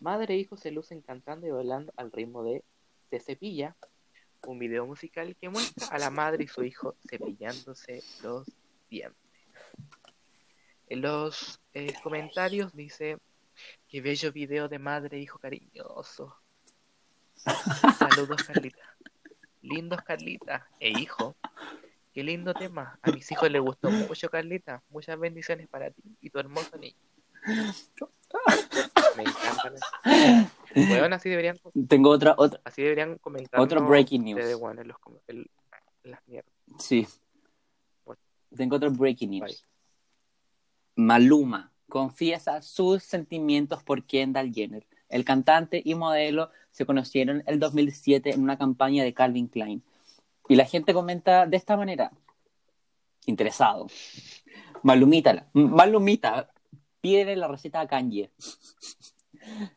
[0.00, 2.62] Madre e hijo se lucen cantando y bailando al ritmo de
[3.08, 3.74] Se cepilla,
[4.46, 8.50] un video musical que muestra a la madre y su hijo cepillándose los
[8.90, 9.18] dientes.
[10.88, 13.18] En los eh, comentarios dice,
[13.88, 16.36] qué bello video de madre e hijo cariñoso.
[17.34, 18.96] Saludos Carlita.
[19.62, 21.36] Lindos Carlita e hijo.
[22.12, 22.98] Qué lindo tema.
[23.00, 24.82] A mis hijos les gustó mucho, Carlita.
[24.90, 26.96] Muchas bendiciones para ti y tu hermoso niño.
[29.16, 30.52] Me encanta.
[30.74, 31.58] Weón, así deberían,
[31.88, 33.60] Tengo otra, otra, así deberían comentar.
[33.60, 34.44] Otro breaking news.
[34.60, 34.96] Weón, en los
[35.28, 35.46] en-
[36.04, 36.52] en las mierdas.
[36.78, 37.06] Sí.
[38.56, 39.42] Tengo otro breaking news.
[40.96, 41.04] Bye.
[41.04, 44.86] Maluma confiesa sus sentimientos por Kendall Jenner.
[45.08, 49.82] El cantante y modelo se conocieron el 2007 en una campaña de Calvin Klein.
[50.48, 52.10] Y la gente comenta de esta manera.
[53.26, 53.86] Interesado.
[54.82, 56.50] Malumita, Malumita,
[57.00, 58.30] pídele la receta a Kanye.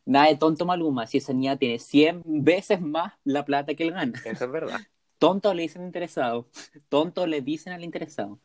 [0.05, 3.91] Nada de tonto Maluma, si esa niña tiene 100 veces más la plata que él
[3.91, 4.13] gana.
[4.25, 4.79] Eso es verdad.
[5.19, 6.47] Tonto le dicen interesado.
[6.89, 8.39] Tonto le dicen al interesado.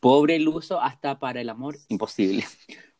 [0.00, 2.44] Pobre iluso hasta para el amor, imposible.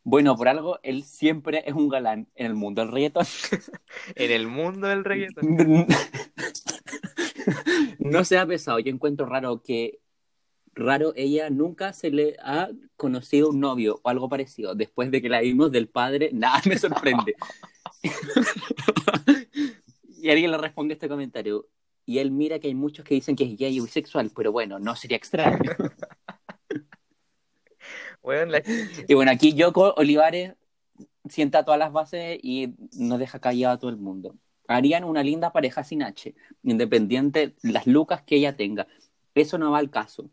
[0.05, 3.25] Bueno, por algo, él siempre es un galán en el mundo del reggaetón.
[4.15, 5.87] En el mundo del reggaetón.
[7.99, 9.99] No sea pesado, yo encuentro raro que
[10.75, 14.75] raro ella nunca se le ha conocido un novio o algo parecido.
[14.75, 17.35] Después de que la vimos del padre, nada me sorprende.
[20.21, 21.67] y alguien le responde este comentario.
[22.05, 24.77] Y él mira que hay muchos que dicen que es gay y bisexual, pero bueno,
[24.79, 25.71] no sería extraño.
[28.47, 28.63] La-
[29.07, 30.53] Y bueno, aquí Yoko Olivares
[31.29, 34.35] sienta todas las bases y nos deja callado a todo el mundo.
[34.67, 36.33] Harían una linda pareja sin H,
[36.63, 38.87] independiente las lucas que ella tenga.
[39.35, 40.29] Eso no va al caso.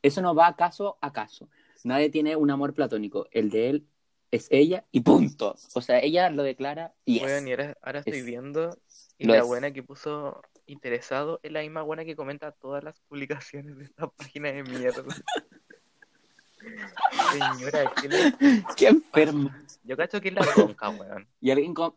[0.00, 1.48] Eso no va a caso a caso.
[1.84, 3.26] Nadie tiene un amor platónico.
[3.32, 3.86] El de él
[4.30, 5.56] es ella y punto.
[5.74, 7.24] O sea, ella lo declara y es.
[7.24, 8.78] Weón, y ahora, ahora estoy Es- viendo
[9.18, 9.44] y la es.
[9.46, 14.06] buena que puso interesado es la misma buena que comenta todas las publicaciones de esta
[14.08, 15.02] página de mierda.
[17.32, 18.16] Señora, ¿qué le...
[18.76, 19.50] ¡Qué enfermo!
[19.84, 21.26] yo cacho que es la tonca, weón.
[21.40, 21.94] Y alguien con...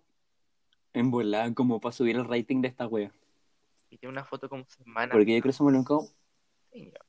[0.93, 3.11] en volada como para subir el rating de esta wea.
[3.91, 5.11] Y tiene una foto como semana.
[5.13, 6.07] Porque yo creo que se me lo como-
[6.71, 6.99] Señora.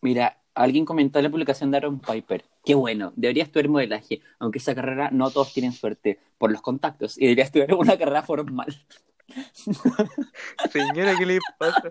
[0.00, 2.44] Mira, alguien comentó la publicación de Aaron Piper.
[2.64, 7.16] Qué bueno, debería estudiar modelaje, aunque esa carrera no todos tienen suerte por los contactos
[7.18, 8.76] y debería estudiar una carrera formal.
[10.72, 11.82] Señora, ¿qué le pasa?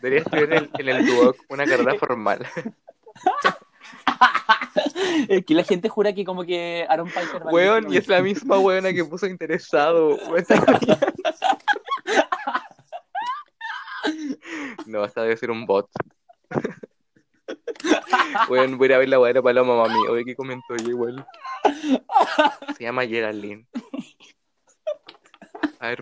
[0.00, 2.46] Debería estudiar en el, Duoc una carrera formal.
[5.28, 7.42] Es que la gente jura que como que Aaron Piper...
[7.44, 10.18] Weón, y es la misma weona que puso interesado.
[14.86, 15.88] No, esta debe ser un bot.
[18.48, 20.06] Voy a ir a ver la de Paloma Mami.
[20.08, 21.26] Oye, ¿qué comentó ella igual?
[22.76, 23.66] Se llama Geraldine.
[25.80, 26.00] A ver.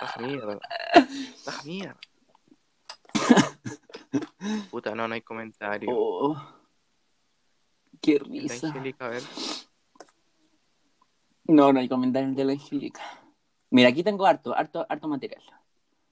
[0.00, 0.58] Baja mierda.
[1.46, 2.00] Baja mierda.
[4.70, 5.90] Puta, no, no hay comentario.
[5.92, 6.36] Oh,
[8.00, 8.66] qué ¿Está risa.
[8.68, 9.06] Angélica?
[9.06, 9.22] A ver.
[11.44, 13.02] No, no hay comentarios de la Angélica.
[13.70, 15.42] Mira, aquí tengo harto, harto, harto material.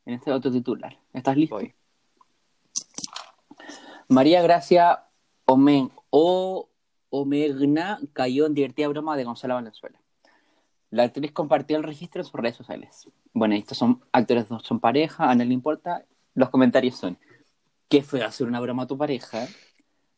[0.04, 0.98] En este otro titular.
[1.12, 1.56] ¿Estás listo?
[1.56, 1.74] Voy.
[4.08, 5.04] María Gracia
[5.44, 6.68] Omen, o
[7.10, 10.00] Omegna cayó en divertida broma de Gonzalo Valenzuela.
[10.90, 13.08] La actriz compartió el registro en sus redes sociales.
[13.32, 16.04] Bueno, estos son actores, dos son pareja, a nadie le importa.
[16.34, 17.18] Los comentarios son:
[17.88, 19.46] Qué feo hacer una broma a tu pareja.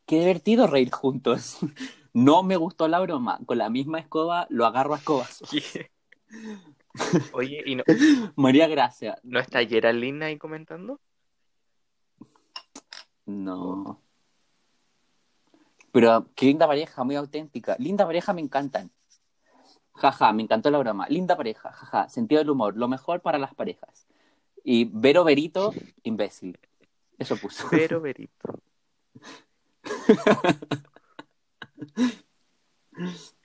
[0.07, 1.59] Qué divertido reír juntos.
[2.15, 3.39] No me gustó la broma.
[3.47, 5.41] Con la misma escoba lo agarro a escobas.
[7.33, 7.85] Oye, ¿y no,
[8.35, 9.19] María Gracia.
[9.23, 11.01] no está Geraldine ahí comentando?
[13.29, 14.01] No.
[15.93, 17.77] Pero qué linda pareja, muy auténtica.
[17.79, 18.91] Linda pareja, me encantan.
[19.95, 21.07] Jaja, me encantó la broma.
[21.09, 22.09] Linda pareja, jaja.
[22.09, 24.07] Sentido del humor, lo mejor para las parejas.
[24.65, 25.73] Y Vero Berito,
[26.05, 26.59] imbécil.
[27.19, 27.67] Eso puso.
[27.71, 28.61] Pero Verito.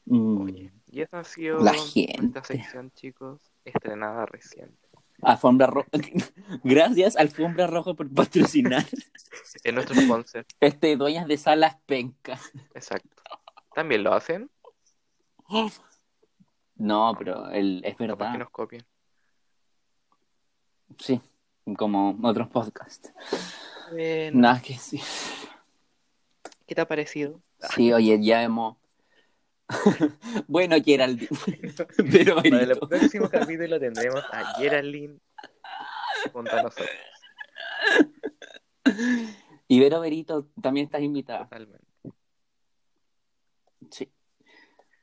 [0.05, 0.41] Mm.
[0.41, 2.41] Oye, y esa ha sido La gente.
[2.43, 4.76] sección, chicos, estrenada recién.
[5.26, 5.90] Alfombra roja.
[6.64, 8.84] Gracias, Alfombra Roja, por patrocinar.
[9.64, 12.40] Es nuestro sponsor, Este, dueñas de salas penca.
[12.74, 13.10] exacto.
[13.74, 14.50] ¿También lo hacen?
[16.76, 18.32] No, pero el, es Capaz verdad.
[18.34, 18.86] que nos copien.
[21.00, 21.20] Sí,
[21.78, 23.12] como otros podcasts.
[23.91, 25.02] Bueno, Nada que sí.
[26.68, 27.41] ¿Qué te ha parecido?
[27.76, 28.78] Sí, oye, ya hemos.
[30.48, 31.30] bueno, Geraldine.
[32.11, 32.88] Pero Para el Berito.
[32.88, 35.19] próximo capítulo tendremos a Geraldine
[36.31, 36.90] junto a nosotros.
[39.68, 41.45] Y Vero Berito también estás invitada.
[41.45, 41.85] Totalmente.
[43.91, 44.11] Sí.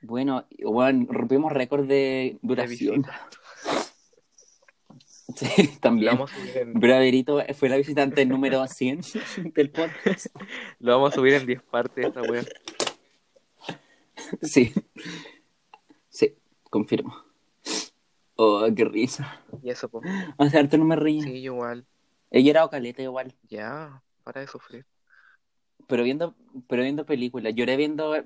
[0.03, 3.05] Bueno, bueno, rompimos récord de duración.
[5.37, 6.15] Sí, también.
[6.15, 9.01] vamos, a subir en, Vero Berito fue la visitante número 100
[9.55, 10.27] del podcast.
[10.81, 12.43] lo vamos a subir en 10 partes esta wea.
[14.43, 14.73] Sí.
[16.09, 16.37] Sí,
[16.69, 17.15] confirmo.
[18.37, 19.41] Oh, qué risa.
[19.63, 20.09] Y eso, pues.
[20.39, 21.23] Hace harto no me reía.
[21.23, 21.87] Sí, igual.
[22.31, 23.35] Ella era Ocaleta igual.
[23.49, 24.87] Ya, para de sufrir.
[25.87, 26.35] Pero viendo,
[26.69, 27.55] pero viendo películas.
[27.55, 28.25] Lloré viendo eh,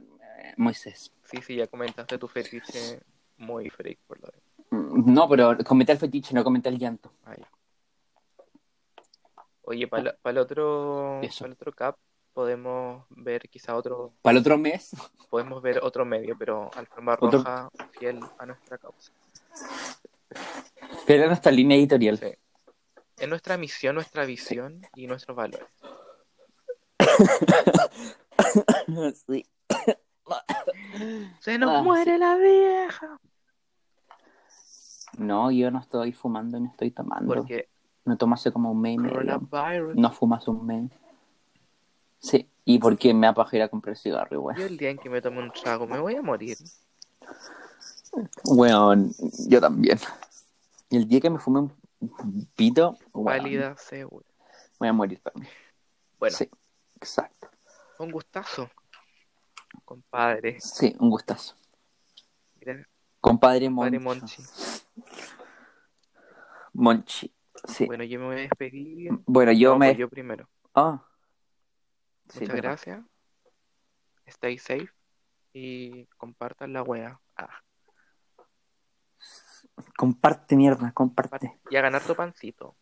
[0.57, 1.13] Moisés.
[1.25, 3.01] Sí, sí, ya comentaste tu fetiche
[3.39, 4.77] muy freak por lo de.
[4.77, 7.13] Mm, No, pero comenté el fetiche, no comenté el llanto.
[7.25, 7.37] Ah.
[9.63, 11.97] Oye, para el otro, para el otro cap
[12.35, 14.91] podemos ver quizá otro, Para el otro mes,
[15.31, 19.13] podemos ver otro medio, pero Alfombra Otro- Roja fiel a nuestra causa.
[21.07, 22.19] pero nuestra línea editorial.
[22.19, 22.35] Sí.
[23.17, 25.69] Es nuestra misión, nuestra visión y nuestros valores.
[29.27, 29.47] Sí.
[31.41, 33.19] Se nos Ah, muere la vieja.
[35.19, 37.33] No, yo no estoy fumando ni estoy tomando.
[37.35, 37.69] Porque
[38.05, 39.95] No tomo hace como un mes y.
[39.95, 40.91] No fumo hace un mes.
[42.25, 44.57] Sí, y porque me da paja ir a comprar cigarro, igual.
[44.57, 46.57] Yo el día en que me tome un trago me voy a morir.
[48.45, 49.13] Weón,
[49.49, 49.99] yo también.
[50.89, 54.25] Y el día que me fume un pito, weón, Válida, segura.
[54.79, 55.53] voy a morir también.
[56.19, 56.49] Bueno, Sí,
[56.97, 57.51] exacto.
[57.99, 58.71] un gustazo,
[59.85, 60.59] compadre.
[60.61, 61.55] Sí, un gustazo.
[62.59, 62.87] Mira,
[63.21, 64.41] Compadre compadre Monchi.
[64.41, 64.43] Monchi.
[66.73, 67.35] Monchi.
[67.69, 67.87] Sí.
[67.87, 69.11] Bueno, yo me voy a despedir.
[69.27, 69.87] Bueno, yo No, me.
[69.89, 70.49] pues yo primero.
[70.75, 71.03] Ah.
[72.41, 73.05] Muchas gracias.
[74.27, 74.89] Stay safe
[75.53, 77.21] y compartan la wea.
[77.37, 77.61] Ah,
[79.97, 81.59] Comparte, mierda, comparte.
[81.71, 82.77] y a ganar tu pancito.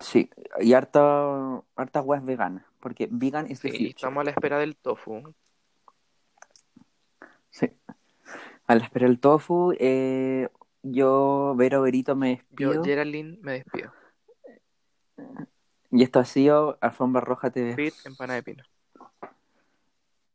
[0.00, 0.30] Sí,
[0.60, 2.64] y harta, harta weas veganas.
[2.80, 5.34] Porque vegan es Sí, estamos a la espera del tofu.
[7.50, 7.70] Sí.
[8.66, 10.48] A la espera del tofu, eh,
[10.82, 12.74] yo, Vero Verito, me despido.
[12.74, 13.92] Yo, Geraldine, me despido.
[15.90, 17.76] Y esto ha sido Alfombra Roja TV.
[17.76, 18.64] Fit, empanada de pino.